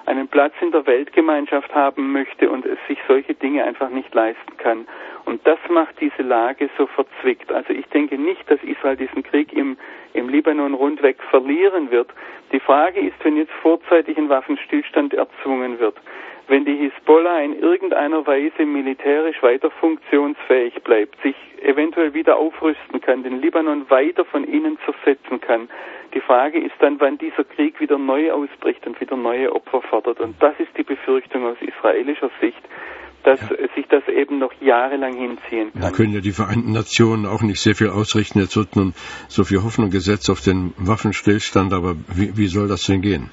einen 0.05 0.27
Platz 0.27 0.53
in 0.61 0.71
der 0.71 0.85
Weltgemeinschaft 0.85 1.73
haben 1.73 2.11
möchte 2.11 2.49
und 2.49 2.63
es 2.65 2.77
sich 2.87 2.99
solche 3.07 3.33
Dinge 3.33 3.63
einfach 3.63 3.89
nicht 3.89 4.13
leisten 4.13 4.55
kann. 4.57 4.87
Und 5.25 5.45
das 5.45 5.57
macht 5.69 5.99
diese 5.99 6.21
Lage 6.21 6.69
so 6.77 6.85
verzwickt. 6.85 7.51
Also 7.51 7.73
ich 7.73 7.85
denke 7.87 8.17
nicht, 8.17 8.49
dass 8.49 8.61
Israel 8.63 8.95
diesen 8.95 9.23
Krieg 9.23 9.51
im, 9.53 9.77
im 10.13 10.29
Libanon 10.29 10.73
rundweg 10.75 11.21
verlieren 11.29 11.89
wird. 11.91 12.09
Die 12.51 12.59
Frage 12.59 12.99
ist, 12.99 13.15
wenn 13.23 13.35
jetzt 13.35 13.51
vorzeitig 13.61 14.17
ein 14.17 14.29
Waffenstillstand 14.29 15.13
erzwungen 15.15 15.79
wird, 15.79 15.95
wenn 16.47 16.63
die 16.63 16.75
Hisbollah 16.75 17.41
in 17.41 17.59
irgendeiner 17.59 18.25
Weise 18.27 18.65
militärisch 18.65 19.41
weiter 19.41 19.71
funktionsfähig 19.71 20.83
bleibt, 20.83 21.19
sich 21.23 21.35
eventuell 21.63 22.13
wieder 22.13 22.37
aufrüsten 22.37 23.01
kann, 23.01 23.23
den 23.23 23.41
Libanon 23.41 23.89
weiter 23.89 24.25
von 24.25 24.43
innen 24.43 24.77
zersetzen 24.85 25.41
kann. 25.41 25.69
Die 26.13 26.21
Frage 26.21 26.59
ist 26.59 26.75
dann, 26.79 26.99
wann 26.99 27.17
dieser 27.17 27.43
Krieg 27.43 27.79
wieder 27.79 27.97
neu 27.97 28.31
ausbricht 28.31 28.85
und 28.85 29.01
wieder 29.01 29.17
neue 29.17 29.53
Opfer 29.53 29.81
fordert. 29.81 30.19
Und 30.19 30.35
das 30.41 30.53
ist 30.59 30.77
die 30.77 30.83
Befürchtung 30.83 31.45
aus 31.45 31.57
israelischer 31.61 32.29
Sicht, 32.39 32.61
dass 33.25 33.41
ja. 33.41 33.47
sich 33.75 33.87
das 33.89 34.07
eben 34.07 34.39
noch 34.39 34.53
jahrelang 34.61 35.17
hinziehen 35.17 35.73
kann. 35.73 35.81
Da 35.81 35.91
können 35.91 36.13
ja 36.13 36.21
die 36.21 36.31
Vereinten 36.31 36.71
Nationen 36.71 37.25
auch 37.25 37.41
nicht 37.41 37.59
sehr 37.59 37.75
viel 37.75 37.89
ausrichten. 37.89 38.39
Jetzt 38.39 38.55
wird 38.55 38.75
nun 38.75 38.93
so 39.27 39.43
viel 39.43 39.63
Hoffnung 39.63 39.89
gesetzt 39.89 40.29
auf 40.29 40.41
den 40.41 40.75
Waffenstillstand, 40.77 41.73
aber 41.73 41.95
wie, 42.13 42.37
wie 42.37 42.45
soll 42.47 42.67
das 42.67 42.85
denn 42.85 43.01
gehen? 43.01 43.31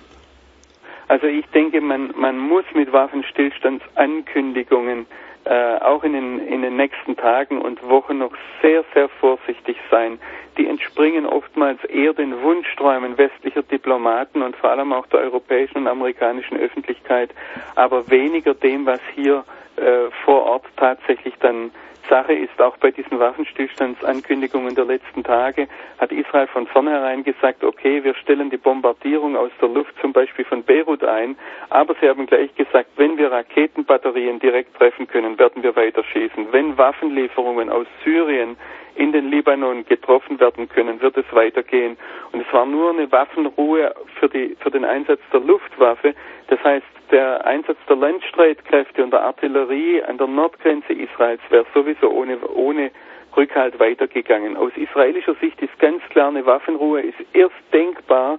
Also 1.08 1.26
ich 1.26 1.44
denke, 1.46 1.80
man, 1.82 2.12
man 2.16 2.38
muss 2.38 2.64
mit 2.74 2.92
Waffenstillstandsankündigungen 2.92 5.06
äh, 5.44 5.76
auch 5.78 6.04
in 6.04 6.12
den, 6.12 6.38
in 6.46 6.62
den 6.62 6.76
nächsten 6.76 7.16
Tagen 7.16 7.60
und 7.60 7.82
Wochen 7.88 8.18
noch 8.18 8.32
sehr, 8.60 8.84
sehr 8.94 9.08
vorsichtig 9.08 9.76
sein. 9.90 10.18
Die 10.56 10.68
entspringen 10.68 11.26
oftmals 11.26 11.82
eher 11.84 12.12
den 12.12 12.42
Wunschträumen 12.42 13.16
westlicher 13.18 13.62
Diplomaten 13.62 14.42
und 14.42 14.54
vor 14.56 14.70
allem 14.70 14.92
auch 14.92 15.06
der 15.06 15.20
europäischen 15.20 15.78
und 15.78 15.88
amerikanischen 15.88 16.56
Öffentlichkeit, 16.58 17.30
aber 17.74 18.08
weniger 18.10 18.54
dem, 18.54 18.86
was 18.86 19.00
hier 19.14 19.44
äh, 19.76 20.10
vor 20.24 20.44
Ort 20.44 20.64
tatsächlich 20.76 21.34
dann 21.40 21.70
Sache 22.12 22.34
ist, 22.34 22.60
auch 22.60 22.76
bei 22.76 22.90
diesen 22.90 23.18
Waffenstillstandsankündigungen 23.18 24.74
der 24.74 24.84
letzten 24.84 25.24
Tage 25.24 25.66
hat 25.98 26.12
Israel 26.12 26.46
von 26.46 26.66
vornherein 26.66 27.24
gesagt, 27.24 27.64
okay, 27.64 28.04
wir 28.04 28.14
stellen 28.16 28.50
die 28.50 28.58
Bombardierung 28.58 29.34
aus 29.34 29.50
der 29.62 29.70
Luft 29.70 29.94
zum 29.98 30.12
Beispiel 30.12 30.44
von 30.44 30.62
Beirut 30.62 31.02
ein, 31.04 31.36
aber 31.70 31.94
sie 31.98 32.10
haben 32.10 32.26
gleich 32.26 32.54
gesagt, 32.54 32.90
wenn 32.96 33.16
wir 33.16 33.32
Raketenbatterien 33.32 34.40
direkt 34.40 34.76
treffen 34.76 35.08
können, 35.08 35.38
werden 35.38 35.62
wir 35.62 35.74
weiter 35.74 36.04
schießen. 36.04 36.52
Wenn 36.52 36.76
Waffenlieferungen 36.76 37.70
aus 37.70 37.86
Syrien 38.04 38.58
in 38.94 39.12
den 39.12 39.30
Libanon 39.30 39.86
getroffen 39.86 40.38
werden 40.38 40.68
können, 40.68 41.00
wird 41.00 41.16
es 41.16 41.24
weitergehen. 41.32 41.96
Und 42.32 42.46
es 42.46 42.52
war 42.52 42.66
nur 42.66 42.90
eine 42.90 43.10
Waffenruhe 43.10 43.94
für, 44.20 44.28
die, 44.28 44.54
für 44.60 44.70
den 44.70 44.84
Einsatz 44.84 45.20
der 45.32 45.40
Luftwaffe. 45.40 46.14
Das 46.48 46.62
heißt, 46.62 46.84
der 47.12 47.46
Einsatz 47.46 47.78
der 47.88 47.96
Landstreitkräfte 47.96 49.04
und 49.04 49.12
der 49.12 49.22
Artillerie 49.22 50.02
an 50.02 50.18
der 50.18 50.26
Nordgrenze 50.26 50.92
Israels 50.92 51.42
wäre 51.50 51.66
sowieso 51.74 52.10
ohne, 52.10 52.38
ohne 52.48 52.90
Rückhalt 53.36 53.78
weitergegangen. 53.78 54.56
Aus 54.56 54.72
israelischer 54.76 55.34
Sicht 55.34 55.60
ist 55.62 55.78
ganz 55.78 56.02
klar, 56.10 56.28
eine 56.28 56.44
Waffenruhe 56.46 57.02
ist 57.02 57.18
erst 57.32 57.54
denkbar, 57.72 58.38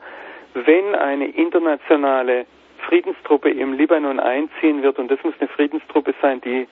wenn 0.53 0.95
eine 0.95 1.27
internationale 1.27 2.45
Friedenstruppe 2.79 3.49
im 3.49 3.73
Libanon 3.73 4.19
einziehen 4.19 4.83
wird. 4.83 4.99
Und 4.99 5.09
das 5.09 5.23
muss 5.23 5.33
eine 5.39 5.47
Friedenstruppe 5.47 6.13
sein, 6.21 6.41
die 6.41 6.67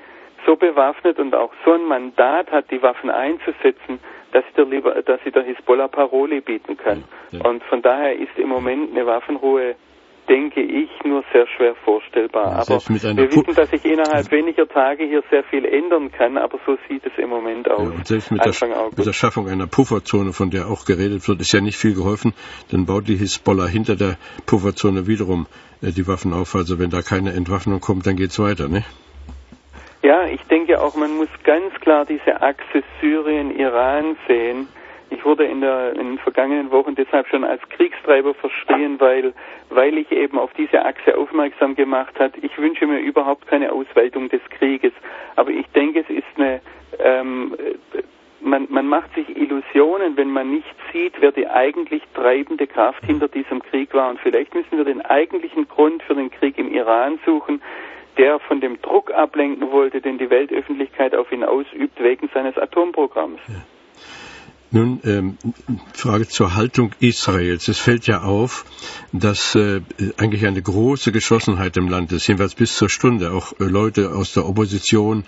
so 0.46 0.56
bewaffnet 0.56 1.20
und 1.20 1.36
auch 1.36 1.54
so 1.64 1.74
ein 1.74 1.86
Mandat 1.86 2.52
hat, 2.52 2.70
die 2.72 2.82
Waffen 2.82 3.10
einzusetzen, 3.10 4.00
dass 4.32 4.44
sie 4.56 4.66
der, 4.66 5.02
dass 5.04 5.20
sie 5.24 5.32
der 5.32 5.44
Hisbollah 5.44 5.88
Paroli 5.88 6.42
bieten 6.42 6.78
kann. 6.78 7.04
Ja. 7.32 7.48
Und 7.48 7.64
von 7.64 7.82
daher 7.82 8.16
ist 8.16 8.38
im 8.38 8.50
Moment 8.50 8.92
eine 8.92 9.06
Waffenruhe 9.06 9.76
denke 10.32 10.62
ich, 10.62 10.90
nur 11.04 11.24
sehr 11.34 11.46
schwer 11.46 11.76
vorstellbar. 11.76 12.52
Ja, 12.52 12.62
aber 12.62 12.80
wir 12.88 13.32
wissen, 13.32 13.54
dass 13.54 13.70
sich 13.70 13.84
innerhalb 13.84 14.32
weniger 14.32 14.66
Tage 14.66 15.04
hier 15.04 15.24
sehr 15.30 15.44
viel 15.44 15.66
ändern 15.66 16.10
kann, 16.10 16.38
aber 16.38 16.58
so 16.66 16.78
sieht 16.88 17.06
es 17.06 17.12
im 17.18 17.30
Moment 17.30 17.70
aus. 17.70 17.84
Ja, 17.84 17.90
und 17.90 18.08
selbst 18.08 18.32
mit 18.32 18.40
der, 18.46 18.54
mit 18.96 19.06
der, 19.06 19.14
Schaffung 19.14 19.50
einer 19.50 19.68
Pufferzone, 19.68 20.32
von 20.32 20.50
der 20.50 20.68
auch 20.68 20.86
geredet 20.86 21.28
wird, 21.28 21.42
ist 21.42 21.52
ja 21.52 21.60
nicht 21.60 21.78
viel 21.78 21.96
geholfen. 21.96 22.34
Dann 22.72 22.86
baut 22.86 23.10
die 23.10 23.18
Hisbollah 23.18 23.68
hinter 23.68 23.98
der 23.98 24.18
Pufferzone 24.46 25.06
wiederum 25.06 25.48
äh, 25.82 25.92
die 25.92 26.08
Waffen 26.08 26.32
auf. 26.32 26.56
Also 26.56 26.80
wenn 26.80 26.92
da 26.92 27.02
keine 27.02 27.34
Entwaffnung 27.34 27.82
kommt, 27.82 28.08
dann 28.08 28.16
geht's 28.16 28.40
weiter, 28.40 28.70
ne? 28.70 28.86
Ja, 30.04 30.26
ich 30.28 30.42
denke 30.44 30.82
auch, 30.82 30.96
man 30.96 31.16
muss 31.18 31.30
ganz 31.44 31.74
klar 31.82 32.06
diese 32.06 32.42
Achse 32.42 32.84
Syrien-Iran 33.02 34.16
sehen 34.28 34.68
ich 35.12 35.26
wurde 35.26 35.44
in, 35.44 35.62
der, 35.62 35.92
in 35.94 36.08
den 36.08 36.18
vergangenen 36.20 36.72
Wochen 36.72 36.96
deshalb 36.96 37.28
schon 37.28 37.44
als 37.44 37.62
Kriegstreiber 37.70 38.34
verstehen, 38.34 39.00
weil, 39.00 39.34
weil 39.70 39.98
ich 39.98 40.12
eben 40.12 40.40
auf 40.40 40.52
diese 40.58 40.86
Achse 40.86 41.18
aufmerksam 41.18 41.76
gemacht 41.76 42.18
hat. 42.18 42.34
Ich 42.42 42.58
wünsche 42.58 42.88
mir 42.88 43.00
überhaupt 43.00 43.46
keine 43.48 43.72
Ausweitung 43.74 44.30
des 44.30 44.42
Krieges, 44.58 44.94
aber 45.36 45.52
ich 45.52 45.68
denke, 45.76 46.00
es 46.00 46.10
ist 46.10 46.24
eine, 46.38 46.62
ähm, 47.00 47.56
man, 48.40 48.68
man 48.70 48.88
macht 48.88 49.14
sich 49.14 49.36
Illusionen, 49.36 50.16
wenn 50.16 50.32
man 50.32 50.50
nicht 50.50 50.76
sieht, 50.94 51.14
wer 51.20 51.34
die 51.34 51.48
eigentlich 51.48 52.04
treibende 52.14 52.66
Kraft 52.66 53.06
hinter 53.06 53.28
diesem 53.28 53.62
Krieg 53.62 53.94
war. 53.94 54.10
Und 54.10 54.20
vielleicht 54.22 54.56
müssen 54.56 54.78
wir 54.78 54.86
den 54.86 55.02
eigentlichen 55.02 55.68
Grund 55.68 56.04
für 56.04 56.16
den 56.16 56.32
Krieg 56.32 56.58
im 56.58 56.74
Iran 56.74 57.20
suchen, 57.26 57.62
der 58.18 58.40
von 58.40 58.62
dem 58.62 58.82
Druck 58.82 59.14
ablenken 59.14 59.72
wollte, 59.72 60.00
den 60.00 60.18
die 60.18 60.30
Weltöffentlichkeit 60.30 61.14
auf 61.16 61.32
ihn 61.34 61.44
ausübt 61.44 62.02
wegen 62.02 62.30
seines 62.34 62.58
Atomprogramms. 62.58 63.42
Ja. 63.48 63.56
Nun, 64.74 65.02
ähm, 65.04 65.38
Frage 65.94 66.30
zur 66.30 66.56
Haltung 66.56 66.92
Israels. 67.02 67.68
Es 67.68 67.78
fällt 67.78 68.08
ja 68.08 68.22
auf, 68.22 68.64
dass 69.12 69.54
äh, 69.54 69.82
eigentlich 70.18 70.46
eine 70.48 70.62
große 70.62 71.12
Geschlossenheit 71.12 71.76
im 71.76 71.90
Land 71.90 72.14
ist, 72.14 72.28
jedenfalls 72.28 72.56
bis 72.56 72.78
zur 72.78 72.88
Stunde. 72.88 73.34
Auch 73.34 73.52
äh, 73.60 73.66
Leute 73.66 74.16
aus 74.16 74.34
der 74.34 74.46
Opposition, 74.46 75.26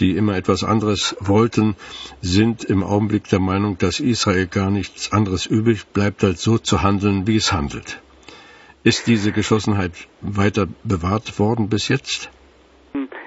die 0.00 0.16
immer 0.16 0.36
etwas 0.36 0.64
anderes 0.64 1.16
wollten, 1.20 1.76
sind 2.20 2.64
im 2.64 2.82
Augenblick 2.82 3.28
der 3.28 3.38
Meinung, 3.38 3.78
dass 3.78 4.00
Israel 4.00 4.48
gar 4.48 4.72
nichts 4.72 5.12
anderes 5.12 5.46
übrig 5.46 5.86
bleibt, 5.86 6.24
als 6.24 6.42
so 6.42 6.58
zu 6.58 6.82
handeln, 6.82 7.28
wie 7.28 7.36
es 7.36 7.52
handelt. 7.52 8.02
Ist 8.82 9.06
diese 9.06 9.30
Geschlossenheit 9.30 9.92
weiter 10.20 10.66
bewahrt 10.82 11.38
worden 11.38 11.68
bis 11.68 11.86
jetzt? 11.86 12.28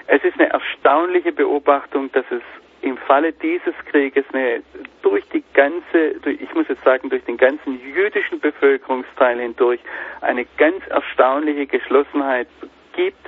Es 0.07 0.23
ist 0.25 0.37
eine 0.37 0.49
erstaunliche 0.49 1.31
Beobachtung, 1.31 2.11
dass 2.11 2.25
es 2.31 2.41
im 2.83 2.97
Falle 2.97 3.31
dieses 3.33 3.73
Krieges 3.89 4.25
eine 4.33 4.61
durch 5.01 5.23
die 5.29 5.43
ganze, 5.53 6.15
ich 6.25 6.53
muss 6.53 6.67
jetzt 6.67 6.83
sagen, 6.83 7.09
durch 7.09 7.23
den 7.23 7.37
ganzen 7.37 7.79
jüdischen 7.79 8.39
Bevölkerungsteil 8.39 9.39
hindurch 9.39 9.79
eine 10.21 10.45
ganz 10.57 10.85
erstaunliche 10.87 11.65
Geschlossenheit 11.65 12.47
gibt, 12.93 13.25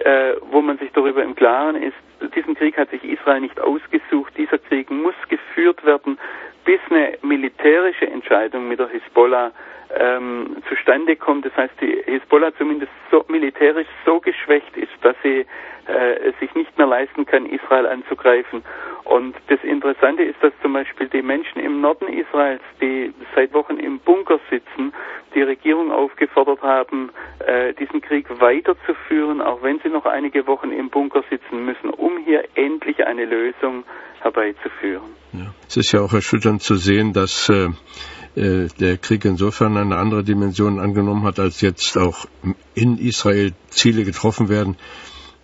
äh, 0.00 0.34
wo 0.50 0.60
man 0.60 0.78
sich 0.78 0.90
darüber 0.92 1.22
im 1.22 1.34
Klaren 1.34 1.76
ist, 1.82 1.96
diesen 2.34 2.54
Krieg 2.54 2.76
hat 2.76 2.90
sich 2.90 3.02
Israel 3.04 3.40
nicht 3.40 3.58
ausgesucht, 3.60 4.32
dieser 4.36 4.58
Krieg 4.58 4.90
muss 4.90 5.14
geführt 5.28 5.84
werden, 5.84 6.18
bis 6.64 6.80
eine 6.90 7.16
militärische 7.22 8.06
Entscheidung 8.06 8.68
mit 8.68 8.78
der 8.78 8.88
Hisbollah 8.88 9.52
ähm, 9.96 10.56
zustande 10.68 11.16
kommt. 11.16 11.46
Das 11.46 11.56
heißt, 11.56 11.74
die 11.80 12.02
Hisbollah 12.04 12.54
zumindest 12.56 12.92
so 13.10 13.24
militärisch 13.28 13.86
so 14.04 14.20
geschwächt 14.20 14.76
ist, 14.76 14.92
dass 15.00 15.16
sie 15.22 15.46
äh, 15.86 16.32
sich 16.40 16.54
nicht 16.54 16.76
mehr 16.76 16.86
leisten 16.86 17.24
kann, 17.24 17.46
Israel 17.46 17.86
anzugreifen. 17.86 18.62
Und 19.08 19.34
das 19.46 19.58
Interessante 19.64 20.22
ist, 20.22 20.36
dass 20.42 20.52
zum 20.60 20.74
Beispiel 20.74 21.08
die 21.08 21.22
Menschen 21.22 21.62
im 21.62 21.80
Norden 21.80 22.08
Israels, 22.08 22.60
die 22.78 23.14
seit 23.34 23.54
Wochen 23.54 23.78
im 23.78 24.00
Bunker 24.00 24.38
sitzen, 24.50 24.92
die 25.34 25.40
Regierung 25.40 25.90
aufgefordert 25.90 26.60
haben, 26.60 27.08
äh, 27.38 27.72
diesen 27.72 28.02
Krieg 28.02 28.26
weiterzuführen, 28.38 29.40
auch 29.40 29.62
wenn 29.62 29.80
sie 29.80 29.88
noch 29.88 30.04
einige 30.04 30.46
Wochen 30.46 30.72
im 30.72 30.90
Bunker 30.90 31.24
sitzen 31.30 31.64
müssen, 31.64 31.88
um 31.88 32.18
hier 32.18 32.44
endlich 32.54 33.02
eine 33.06 33.24
Lösung 33.24 33.84
herbeizuführen. 34.20 35.14
Ja. 35.32 35.54
Es 35.66 35.78
ist 35.78 35.92
ja 35.92 36.02
auch 36.02 36.12
erschütternd 36.12 36.60
zu 36.60 36.74
sehen, 36.74 37.14
dass 37.14 37.48
äh, 37.48 37.68
äh, 38.38 38.68
der 38.78 38.98
Krieg 38.98 39.24
insofern 39.24 39.78
eine 39.78 39.96
andere 39.96 40.22
Dimension 40.22 40.78
angenommen 40.78 41.24
hat, 41.24 41.38
als 41.38 41.62
jetzt 41.62 41.96
auch 41.96 42.26
in 42.74 42.98
Israel 42.98 43.52
Ziele 43.70 44.04
getroffen 44.04 44.50
werden. 44.50 44.76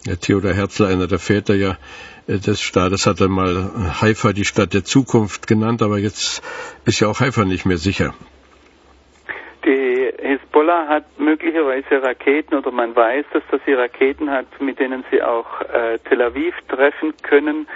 Der 0.07 0.21
Theodor 0.21 0.53
Herzl, 0.53 0.85
einer 0.85 1.07
der 1.07 1.19
Väter 1.19 1.55
ja 1.55 1.79
des 2.27 2.61
Staates, 2.61 3.07
hat 3.07 3.21
einmal 3.21 3.71
Haifa 4.01 4.33
die 4.33 4.45
Stadt 4.45 4.75
der 4.75 4.85
Zukunft 4.85 5.47
genannt, 5.47 5.83
aber 5.83 5.99
jetzt 5.99 6.43
ist 6.87 7.01
ja 7.01 7.09
auch 7.09 7.21
Haifa 7.21 7.45
nicht 7.45 7.67
mehr 7.67 7.77
sicher. 7.77 8.15
Die 9.65 10.11
Hezbollah 10.19 10.89
hat 10.89 11.05
möglicherweise 11.19 12.03
Raketen 12.03 12.55
oder 12.55 12.71
man 12.71 12.95
weiß, 12.95 13.27
dass 13.33 13.43
das 13.51 13.61
sie 13.67 13.73
Raketen 13.73 14.31
hat, 14.31 14.47
mit 14.61 14.79
denen 14.79 15.05
sie 15.11 15.23
auch 15.23 15.61
äh, 15.63 15.99
Tel 16.09 16.23
Aviv 16.23 16.55
treffen 16.69 17.15
können. 17.23 17.67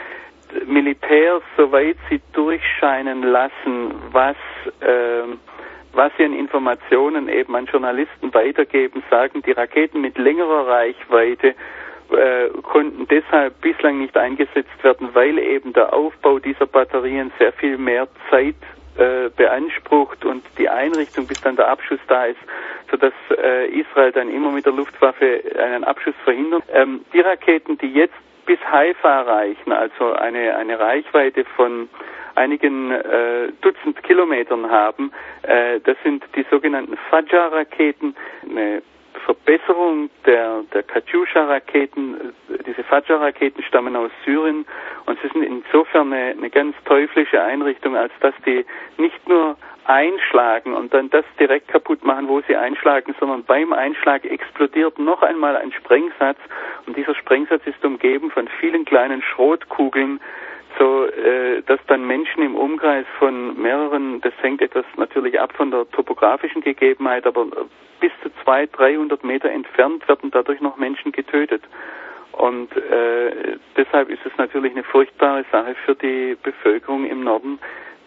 Militärs, 0.66 1.42
soweit 1.56 1.96
sie 2.08 2.22
durchscheinen 2.32 3.22
lassen, 3.22 3.92
was, 4.12 4.36
äh, 4.80 5.24
was 5.92 6.10
sie 6.16 6.24
an 6.24 6.32
Informationen 6.32 7.28
eben 7.28 7.54
an 7.54 7.66
Journalisten 7.66 8.32
weitergeben, 8.32 9.02
sagen, 9.10 9.42
die 9.42 9.52
Raketen 9.52 10.00
mit 10.00 10.16
längerer 10.16 10.66
Reichweite 10.66 11.54
äh, 12.12 12.48
konnten 12.62 13.06
deshalb 13.08 13.60
bislang 13.60 13.98
nicht 13.98 14.16
eingesetzt 14.16 14.82
werden, 14.82 15.10
weil 15.14 15.38
eben 15.38 15.72
der 15.72 15.92
Aufbau 15.92 16.38
dieser 16.38 16.66
Batterien 16.66 17.32
sehr 17.38 17.52
viel 17.52 17.78
mehr 17.78 18.08
Zeit 18.30 18.56
äh, 18.96 19.30
beansprucht 19.36 20.24
und 20.24 20.44
die 20.58 20.68
Einrichtung, 20.68 21.26
bis 21.26 21.40
dann 21.40 21.56
der 21.56 21.68
Abschuss 21.68 22.00
da 22.08 22.26
ist, 22.26 22.40
sodass 22.90 23.12
äh, 23.30 23.68
Israel 23.68 24.12
dann 24.12 24.28
immer 24.28 24.50
mit 24.50 24.66
der 24.66 24.72
Luftwaffe 24.72 25.42
einen 25.56 25.84
Abschuss 25.84 26.14
verhindert. 26.24 26.64
Ähm, 26.72 27.04
die 27.12 27.20
Raketen, 27.20 27.78
die 27.78 27.92
jetzt 27.92 28.14
bis 28.46 28.58
Haifa 28.70 29.22
reichen, 29.22 29.72
also 29.72 30.12
eine, 30.12 30.56
eine 30.56 30.80
Reichweite 30.80 31.44
von 31.56 31.88
einigen 32.34 32.90
äh, 32.92 33.52
Dutzend 33.60 34.02
Kilometern 34.02 34.70
haben. 34.70 35.12
Äh, 35.42 35.80
das 35.80 35.96
sind 36.02 36.24
die 36.34 36.46
sogenannten 36.50 36.96
Fajr-Raketen, 37.10 38.16
eine 38.48 38.82
Verbesserung 39.20 40.10
der, 40.26 40.62
der 40.72 40.82
Katyusha-Raketen. 40.82 42.34
Diese 42.66 42.82
Fajr-Raketen 42.84 43.62
stammen 43.62 43.96
aus 43.96 44.10
Syrien 44.24 44.66
und 45.06 45.18
sie 45.20 45.28
sind 45.28 45.42
insofern 45.42 46.12
eine, 46.12 46.32
eine 46.32 46.50
ganz 46.50 46.76
teuflische 46.84 47.42
Einrichtung, 47.42 47.96
als 47.96 48.12
dass 48.20 48.34
die 48.46 48.64
nicht 48.96 49.28
nur 49.28 49.56
einschlagen 49.88 50.74
und 50.74 50.92
dann 50.92 51.08
das 51.08 51.24
direkt 51.40 51.68
kaputt 51.68 52.04
machen, 52.04 52.28
wo 52.28 52.42
sie 52.42 52.54
einschlagen, 52.54 53.14
sondern 53.18 53.42
beim 53.44 53.72
Einschlag 53.72 54.24
explodiert 54.24 54.98
noch 54.98 55.22
einmal 55.22 55.56
ein 55.56 55.72
Sprengsatz 55.72 56.38
und 56.86 56.96
dieser 56.96 57.14
Sprengsatz 57.14 57.66
ist 57.66 57.82
umgeben 57.82 58.30
von 58.30 58.48
vielen 58.60 58.84
kleinen 58.84 59.22
Schrotkugeln, 59.22 60.20
so 60.78 61.06
äh, 61.06 61.62
dass 61.62 61.80
dann 61.86 62.06
Menschen 62.06 62.42
im 62.42 62.54
Umkreis 62.56 63.06
von 63.18 63.60
mehreren, 63.60 64.20
das 64.20 64.32
hängt 64.40 64.62
etwas 64.62 64.84
natürlich 64.96 65.40
ab 65.40 65.52
von 65.56 65.70
der 65.70 65.88
topografischen 65.90 66.62
Gegebenheit, 66.62 67.26
aber 67.26 67.46
bis 68.00 68.12
zu 68.22 68.30
zwei, 68.42 68.66
300 68.66 69.24
Meter 69.24 69.50
entfernt 69.50 70.06
werden 70.08 70.30
dadurch 70.30 70.60
noch 70.60 70.76
Menschen 70.76 71.12
getötet. 71.12 71.62
Und 72.32 72.76
äh, 72.76 73.58
deshalb 73.76 74.10
ist 74.10 74.24
es 74.24 74.32
natürlich 74.38 74.72
eine 74.72 74.84
furchtbare 74.84 75.44
Sache 75.50 75.74
für 75.84 75.94
die 75.94 76.36
Bevölkerung 76.40 77.04
im 77.04 77.24
Norden, 77.24 77.58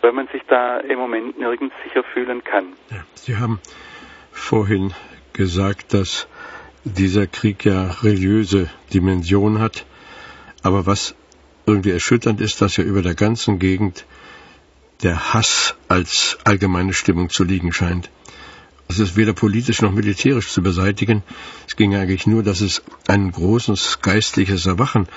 weil 0.01 0.13
man 0.13 0.27
sich 0.27 0.41
da 0.47 0.77
im 0.77 0.99
Moment 0.99 1.37
nirgends 1.37 1.75
sicher 1.83 2.03
fühlen 2.03 2.43
kann. 2.43 2.73
Sie 3.13 3.35
haben 3.35 3.59
vorhin 4.31 4.93
gesagt, 5.33 5.93
dass 5.93 6.29
dieser 6.83 7.27
Krieg 7.27 7.65
ja 7.65 7.91
religiöse 8.01 8.69
Dimension 8.93 9.59
hat. 9.59 9.85
Aber 10.63 10.85
was 10.85 11.15
irgendwie 11.65 11.91
erschütternd 11.91 12.41
ist, 12.41 12.61
dass 12.61 12.77
ja 12.77 12.83
über 12.83 13.01
der 13.01 13.15
ganzen 13.15 13.59
Gegend 13.59 14.05
der 15.03 15.33
Hass 15.33 15.75
als 15.87 16.37
allgemeine 16.43 16.93
Stimmung 16.93 17.29
zu 17.29 17.43
liegen 17.43 17.73
scheint. 17.73 18.09
Es 18.89 18.99
ist 18.99 19.15
weder 19.15 19.33
politisch 19.33 19.81
noch 19.81 19.93
militärisch 19.93 20.49
zu 20.49 20.61
beseitigen. 20.61 21.23
Es 21.65 21.77
ging 21.77 21.95
eigentlich 21.95 22.27
nur, 22.27 22.43
dass 22.43 22.59
es 22.59 22.83
ein 23.07 23.31
großes 23.31 24.01
geistliches 24.01 24.65
Erwachen 24.65 25.07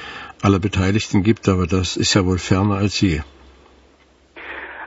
aller 0.42 0.60
Beteiligten 0.60 1.24
gibt, 1.24 1.48
aber 1.48 1.66
das 1.66 1.96
ist 1.96 2.14
ja 2.14 2.24
wohl 2.24 2.38
ferner 2.38 2.76
als 2.76 3.00
je. 3.00 3.22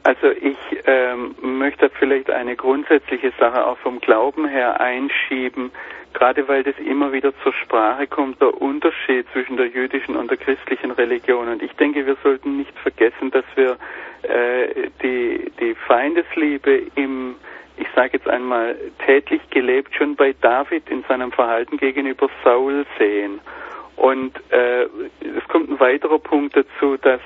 Also 0.04 0.30
ich 0.30 0.58
ähm, 0.86 1.36
möchte 1.42 1.90
vielleicht 2.00 2.30
eine 2.30 2.56
grundsätzliche 2.56 3.34
Sache 3.38 3.66
auch 3.66 3.78
vom 3.80 4.00
Glauben 4.00 4.48
her 4.48 4.80
einschieben, 4.80 5.72
gerade 6.14 6.48
weil 6.48 6.64
das 6.64 6.78
immer 6.80 7.12
wieder 7.12 7.34
zur 7.44 7.54
Sprache 7.54 8.08
kommt, 8.08 8.42
der 8.42 8.62
Unterschied 8.62 9.26
zwischen 9.34 9.58
der 9.58 9.68
jüdischen 9.68 10.16
und 10.16 10.30
der 10.30 10.38
christlichen 10.38 10.92
Religion. 10.92 11.48
Und 11.48 11.62
ich 11.62 11.74
denke, 11.74 12.06
wir 12.06 12.18
sollten 12.24 12.58
nicht 12.58 12.78
vergessen, 12.80 13.32
dass 13.32 13.46
wir 13.56 13.78
äh, 14.24 14.90
die, 15.02 15.52
die 15.60 15.76
Feindesliebe 15.88 16.84
im 16.96 17.36
ich 17.80 17.88
sage 17.96 18.14
jetzt 18.14 18.28
einmal, 18.28 18.76
tätlich 19.06 19.42
gelebt 19.52 19.94
schon 19.96 20.16
bei 20.16 20.34
David 20.42 20.90
in 20.90 21.04
seinem 21.08 21.32
Verhalten 21.32 21.78
gegenüber 21.78 22.28
Saul 22.44 22.86
sehen. 22.98 23.40
Und 23.96 24.36
äh, 24.52 24.84
es 24.84 25.48
kommt 25.48 25.70
ein 25.70 25.80
weiterer 25.80 26.20
Punkt 26.20 26.56
dazu, 26.56 26.98
dass 26.98 27.22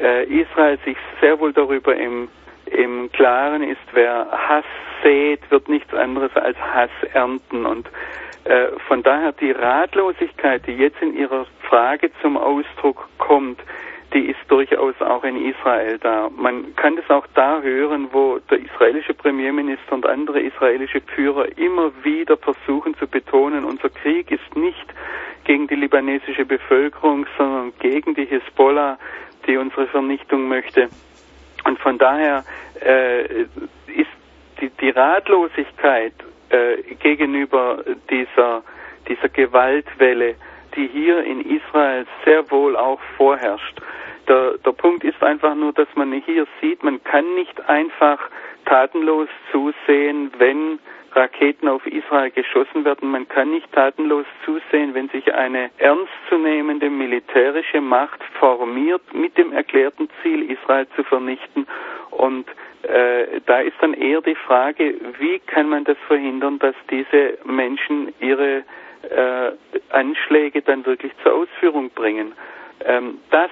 äh, 0.00 0.24
Israel 0.24 0.78
sich 0.84 0.96
sehr 1.20 1.38
wohl 1.38 1.52
darüber 1.52 1.94
im, 1.96 2.28
im 2.70 3.10
Klaren 3.12 3.62
ist, 3.62 3.80
wer 3.92 4.26
Hass 4.30 4.64
sät, 5.02 5.40
wird 5.50 5.68
nichts 5.68 5.92
anderes 5.94 6.34
als 6.36 6.58
Hass 6.58 6.90
ernten. 7.12 7.66
Und 7.66 7.88
Äh, 8.44 8.68
von 8.88 9.02
daher 9.02 9.32
die 9.32 9.50
Ratlosigkeit, 9.50 10.66
die 10.66 10.72
jetzt 10.72 11.00
in 11.02 11.16
Ihrer 11.16 11.46
Frage 11.68 12.10
zum 12.22 12.36
Ausdruck 12.36 13.08
kommt, 13.18 13.60
die 14.14 14.26
ist 14.26 14.40
durchaus 14.48 15.00
auch 15.00 15.22
in 15.22 15.36
Israel 15.50 15.98
da. 15.98 16.30
Man 16.34 16.74
kann 16.74 16.96
das 16.96 17.08
auch 17.10 17.26
da 17.34 17.60
hören, 17.60 18.08
wo 18.12 18.38
der 18.50 18.58
israelische 18.58 19.14
Premierminister 19.14 19.92
und 19.92 20.06
andere 20.06 20.40
israelische 20.40 21.00
Führer 21.00 21.46
immer 21.58 21.92
wieder 22.02 22.36
versuchen 22.36 22.96
zu 22.96 23.06
betonen, 23.06 23.64
unser 23.64 23.90
Krieg 23.90 24.30
ist 24.32 24.56
nicht 24.56 24.86
gegen 25.44 25.68
die 25.68 25.76
libanesische 25.76 26.44
Bevölkerung, 26.44 27.26
sondern 27.38 27.72
gegen 27.78 28.14
die 28.14 28.24
Hisbollah, 28.24 28.98
die 29.46 29.56
unsere 29.58 29.86
Vernichtung 29.86 30.48
möchte. 30.48 30.88
Und 31.64 31.78
von 31.78 31.98
daher 31.98 32.44
äh, 32.84 33.42
ist 33.42 34.10
die, 34.60 34.70
die 34.80 34.90
Ratlosigkeit 34.90 36.12
äh, 36.50 36.82
gegenüber 37.00 37.84
dieser, 38.10 38.62
dieser 39.08 39.28
Gewaltwelle, 39.28 40.34
die 40.74 40.86
hier 40.88 41.22
in 41.24 41.40
Israel 41.40 42.06
sehr 42.24 42.50
wohl 42.50 42.76
auch 42.76 43.00
vorherrscht. 43.16 43.80
Der, 44.28 44.58
der 44.58 44.72
Punkt 44.72 45.04
ist 45.04 45.22
einfach 45.22 45.54
nur, 45.54 45.72
dass 45.72 45.88
man 45.94 46.12
hier 46.12 46.46
sieht, 46.60 46.82
man 46.82 47.02
kann 47.04 47.34
nicht 47.34 47.68
einfach 47.68 48.18
tatenlos 48.64 49.28
zusehen, 49.50 50.30
wenn 50.38 50.78
Raketen 51.12 51.68
auf 51.68 51.86
Israel 51.86 52.30
geschossen 52.30 52.84
werden. 52.84 53.10
Man 53.10 53.28
kann 53.28 53.50
nicht 53.50 53.70
tatenlos 53.72 54.26
zusehen, 54.44 54.94
wenn 54.94 55.08
sich 55.08 55.32
eine 55.34 55.70
ernstzunehmende 55.78 56.90
militärische 56.90 57.80
Macht 57.80 58.22
formiert 58.38 59.02
mit 59.12 59.36
dem 59.36 59.52
erklärten 59.52 60.08
Ziel, 60.22 60.50
Israel 60.50 60.86
zu 60.96 61.02
vernichten. 61.04 61.66
Und 62.10 62.46
äh, 62.82 63.40
da 63.46 63.60
ist 63.60 63.76
dann 63.80 63.94
eher 63.94 64.20
die 64.20 64.34
Frage, 64.34 64.94
wie 65.18 65.38
kann 65.40 65.68
man 65.68 65.84
das 65.84 65.98
verhindern, 66.06 66.58
dass 66.58 66.74
diese 66.90 67.38
Menschen 67.44 68.12
ihre 68.20 68.64
äh, 69.02 69.52
Anschläge 69.90 70.62
dann 70.62 70.84
wirklich 70.86 71.12
zur 71.22 71.34
Ausführung 71.34 71.90
bringen. 71.90 72.32
Ähm, 72.84 73.18
dass, 73.30 73.50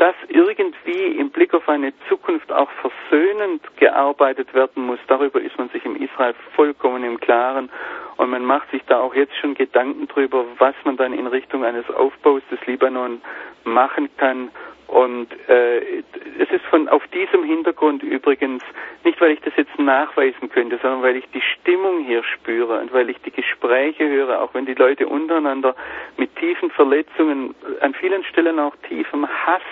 dass 0.00 0.14
irgendwie 0.28 1.18
im 1.18 1.28
Blick 1.28 1.52
auf 1.52 1.68
eine 1.68 1.92
Zukunft 2.08 2.50
auch 2.50 2.70
versöhnend 2.80 3.60
gearbeitet 3.76 4.54
werden 4.54 4.86
muss, 4.86 4.98
darüber 5.08 5.42
ist 5.42 5.58
man 5.58 5.68
sich 5.68 5.84
im 5.84 5.94
Israel 5.94 6.34
vollkommen 6.56 7.04
im 7.04 7.20
Klaren. 7.20 7.68
Und 8.16 8.30
man 8.30 8.42
macht 8.42 8.70
sich 8.70 8.82
da 8.86 8.98
auch 8.98 9.14
jetzt 9.14 9.36
schon 9.36 9.52
Gedanken 9.52 10.08
darüber, 10.08 10.46
was 10.56 10.74
man 10.84 10.96
dann 10.96 11.12
in 11.12 11.26
Richtung 11.26 11.66
eines 11.66 11.88
Aufbaus 11.90 12.40
des 12.50 12.64
Libanon 12.66 13.20
machen 13.64 14.08
kann 14.16 14.50
und 14.90 15.28
äh, 15.48 16.02
es 16.40 16.50
ist 16.50 16.64
von 16.64 16.88
auf 16.88 17.06
diesem 17.14 17.44
Hintergrund 17.44 18.02
übrigens 18.02 18.64
nicht, 19.04 19.20
weil 19.20 19.30
ich 19.30 19.40
das 19.40 19.54
jetzt 19.56 19.78
nachweisen 19.78 20.48
könnte, 20.50 20.80
sondern 20.82 21.02
weil 21.02 21.14
ich 21.14 21.26
die 21.32 21.42
Stimmung 21.42 22.04
hier 22.04 22.24
spüre 22.24 22.80
und 22.80 22.92
weil 22.92 23.08
ich 23.08 23.18
die 23.18 23.30
Gespräche 23.30 24.08
höre, 24.08 24.42
auch 24.42 24.52
wenn 24.52 24.66
die 24.66 24.74
Leute 24.74 25.06
untereinander 25.06 25.76
mit 26.16 26.34
tiefen 26.34 26.72
Verletzungen, 26.72 27.54
an 27.80 27.94
vielen 27.94 28.24
Stellen 28.24 28.58
auch 28.58 28.74
tiefem 28.88 29.28
Hass 29.28 29.62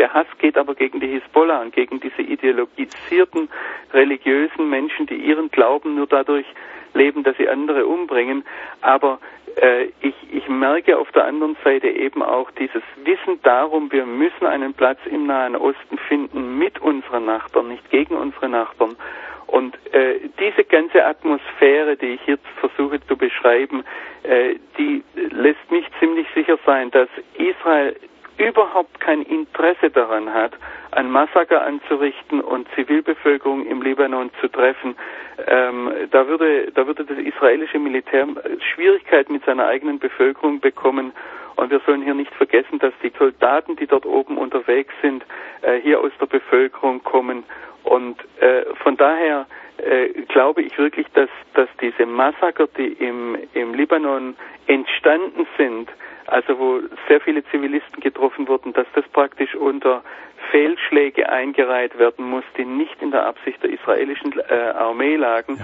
der 0.00 0.14
Hass 0.14 0.26
geht 0.38 0.56
aber 0.56 0.74
gegen 0.74 0.98
die 0.98 1.08
Hisbollah 1.08 1.60
und 1.60 1.74
gegen 1.74 2.00
diese 2.00 2.22
ideologisierten 2.22 3.50
religiösen 3.92 4.70
Menschen, 4.70 5.06
die 5.06 5.16
ihren 5.16 5.50
Glauben 5.50 5.94
nur 5.94 6.06
dadurch 6.06 6.46
leben, 6.94 7.22
dass 7.22 7.36
sie 7.36 7.50
andere 7.50 7.84
umbringen. 7.84 8.44
Aber 8.80 9.20
äh, 9.60 9.88
ich, 10.00 10.14
ich 10.32 10.48
merke 10.48 10.96
auf 10.96 11.12
der 11.12 11.26
anderen 11.26 11.54
Seite 11.62 11.88
eben 11.88 12.22
auch 12.22 12.50
dieses 12.52 12.82
Wissen 13.04 13.42
darum, 13.42 13.92
wir 13.92 14.06
müssen 14.06 14.46
einen 14.46 14.72
Platz 14.72 14.98
im 15.04 15.26
Nahen 15.26 15.54
Osten 15.54 15.98
finden 16.08 16.58
mit 16.58 16.80
unseren 16.80 17.26
Nachbarn, 17.26 17.68
nicht 17.68 17.90
gegen 17.90 18.16
unsere 18.16 18.48
Nachbarn. 18.48 18.96
Und 19.48 19.76
äh, 19.92 20.20
diese 20.38 20.64
ganze 20.64 21.04
Atmosphäre, 21.04 21.96
die 21.96 22.14
ich 22.14 22.26
jetzt 22.26 22.46
versuche 22.58 23.04
zu 23.06 23.18
beschreiben, 23.18 23.84
äh, 24.22 24.54
die 24.78 25.02
lässt 25.14 25.70
mich 25.70 25.84
ziemlich 25.98 26.26
sicher 26.34 26.58
sein, 26.64 26.90
dass 26.90 27.08
Israel 27.34 27.96
überhaupt 28.40 29.00
kein 29.00 29.22
Interesse 29.22 29.90
daran 29.90 30.32
hat, 30.32 30.52
ein 30.92 31.10
Massaker 31.10 31.62
anzurichten 31.62 32.40
und 32.40 32.66
Zivilbevölkerung 32.74 33.66
im 33.66 33.82
Libanon 33.82 34.30
zu 34.40 34.48
treffen, 34.48 34.96
ähm, 35.46 35.90
da 36.10 36.26
würde 36.26 36.72
da 36.72 36.86
würde 36.86 37.04
das 37.04 37.18
israelische 37.18 37.78
Militär 37.78 38.26
Schwierigkeiten 38.74 39.32
mit 39.32 39.44
seiner 39.44 39.66
eigenen 39.66 39.98
Bevölkerung 39.98 40.60
bekommen. 40.60 41.12
Und 41.56 41.70
wir 41.70 41.80
sollen 41.80 42.02
hier 42.02 42.14
nicht 42.14 42.34
vergessen, 42.34 42.78
dass 42.78 42.94
die 43.02 43.12
Soldaten, 43.18 43.76
die 43.76 43.86
dort 43.86 44.06
oben 44.06 44.38
unterwegs 44.38 44.94
sind, 45.02 45.24
äh, 45.60 45.78
hier 45.80 46.00
aus 46.00 46.12
der 46.18 46.26
Bevölkerung 46.26 47.02
kommen. 47.02 47.44
Und 47.84 48.16
äh, 48.40 48.64
von 48.82 48.96
daher 48.96 49.46
äh, 49.78 50.08
glaube 50.28 50.62
ich 50.62 50.76
wirklich, 50.78 51.06
dass, 51.14 51.30
dass 51.54 51.68
diese 51.80 52.06
Massaker, 52.06 52.66
die 52.66 52.92
im, 52.92 53.36
im 53.54 53.74
Libanon 53.74 54.36
entstanden 54.66 55.46
sind, 55.56 55.88
also 56.26 56.58
wo 56.58 56.80
sehr 57.08 57.20
viele 57.20 57.44
Zivilisten 57.44 58.00
getroffen 58.00 58.46
wurden, 58.46 58.72
dass 58.72 58.86
das 58.94 59.04
praktisch 59.08 59.54
unter 59.54 60.02
Fehlschläge 60.50 61.28
eingereiht 61.28 61.98
werden 61.98 62.24
muss, 62.28 62.44
die 62.56 62.64
nicht 62.64 63.00
in 63.02 63.10
der 63.10 63.26
Absicht 63.26 63.62
der 63.62 63.70
israelischen 63.70 64.38
äh, 64.48 64.54
Armee 64.54 65.16
lagen. 65.16 65.58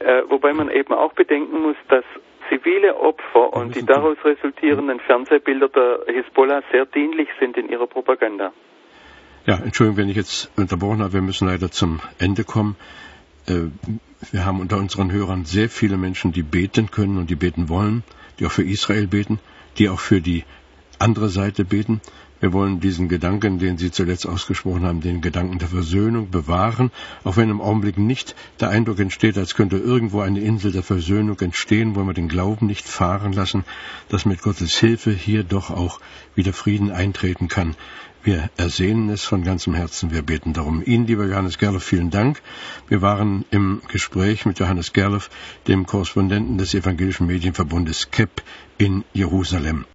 Ja. 0.00 0.18
Äh, 0.18 0.30
wobei 0.30 0.52
man 0.52 0.70
eben 0.70 0.94
auch 0.94 1.12
bedenken 1.12 1.62
muss, 1.62 1.76
dass 1.88 2.04
zivile 2.48 2.96
Opfer 2.96 3.52
und 3.52 3.74
die 3.74 3.84
daraus 3.84 4.16
resultierenden 4.24 5.00
Fernsehbilder 5.00 5.68
der 5.68 6.14
Hisbollah 6.14 6.62
sehr 6.70 6.86
dienlich 6.86 7.28
sind 7.38 7.56
in 7.56 7.68
ihrer 7.68 7.86
Propaganda. 7.86 8.52
Ja, 9.44 9.56
Entschuldigung, 9.56 9.96
wenn 9.96 10.08
ich 10.08 10.16
jetzt 10.16 10.50
unterbrochen 10.54 11.00
habe, 11.00 11.14
wir 11.14 11.22
müssen 11.22 11.48
leider 11.48 11.70
zum 11.70 12.00
Ende 12.18 12.44
kommen. 12.44 12.76
Äh, 13.46 13.62
wir 14.30 14.44
haben 14.44 14.60
unter 14.60 14.78
unseren 14.78 15.10
Hörern 15.10 15.44
sehr 15.44 15.68
viele 15.68 15.96
Menschen, 15.96 16.30
die 16.30 16.44
beten 16.44 16.92
können 16.92 17.16
und 17.16 17.28
die 17.28 17.34
beten 17.34 17.68
wollen, 17.68 18.04
die 18.38 18.46
auch 18.46 18.52
für 18.52 18.62
Israel 18.62 19.08
beten, 19.08 19.40
die 19.78 19.88
auch 19.88 19.98
für 19.98 20.20
die 20.20 20.44
andere 21.00 21.28
Seite 21.28 21.64
beten. 21.64 22.00
Wir 22.38 22.52
wollen 22.52 22.78
diesen 22.78 23.08
Gedanken, 23.08 23.58
den 23.58 23.78
Sie 23.78 23.90
zuletzt 23.90 24.26
ausgesprochen 24.26 24.84
haben, 24.84 25.00
den 25.00 25.20
Gedanken 25.20 25.58
der 25.58 25.68
Versöhnung 25.68 26.30
bewahren, 26.30 26.92
auch 27.24 27.36
wenn 27.36 27.50
im 27.50 27.60
Augenblick 27.60 27.98
nicht 27.98 28.36
der 28.60 28.68
Eindruck 28.70 29.00
entsteht, 29.00 29.38
als 29.38 29.54
könnte 29.54 29.76
irgendwo 29.76 30.20
eine 30.20 30.40
Insel 30.40 30.70
der 30.70 30.82
Versöhnung 30.82 31.38
entstehen, 31.40 31.96
wo 31.96 32.02
wir 32.04 32.14
den 32.14 32.28
Glauben 32.28 32.66
nicht 32.66 32.86
fahren 32.86 33.32
lassen, 33.32 33.64
dass 34.08 34.24
mit 34.24 34.42
Gottes 34.42 34.76
Hilfe 34.76 35.12
hier 35.12 35.44
doch 35.44 35.70
auch 35.70 36.00
wieder 36.34 36.52
Frieden 36.52 36.92
eintreten 36.92 37.48
kann. 37.48 37.76
Wir 38.24 38.50
ersehnen 38.56 39.08
es 39.08 39.24
von 39.24 39.42
ganzem 39.42 39.74
Herzen. 39.74 40.12
Wir 40.12 40.22
beten 40.22 40.52
darum. 40.52 40.82
Ihnen, 40.84 41.08
lieber 41.08 41.26
Johannes 41.26 41.58
Gerloff, 41.58 41.82
vielen 41.82 42.10
Dank. 42.10 42.40
Wir 42.86 43.02
waren 43.02 43.44
im 43.50 43.82
Gespräch 43.88 44.46
mit 44.46 44.60
Johannes 44.60 44.92
Gerloff, 44.92 45.28
dem 45.66 45.86
Korrespondenten 45.86 46.56
des 46.56 46.72
Evangelischen 46.72 47.26
Medienverbundes 47.26 48.12
KEP 48.12 48.42
in 48.78 49.04
Jerusalem. 49.12 49.86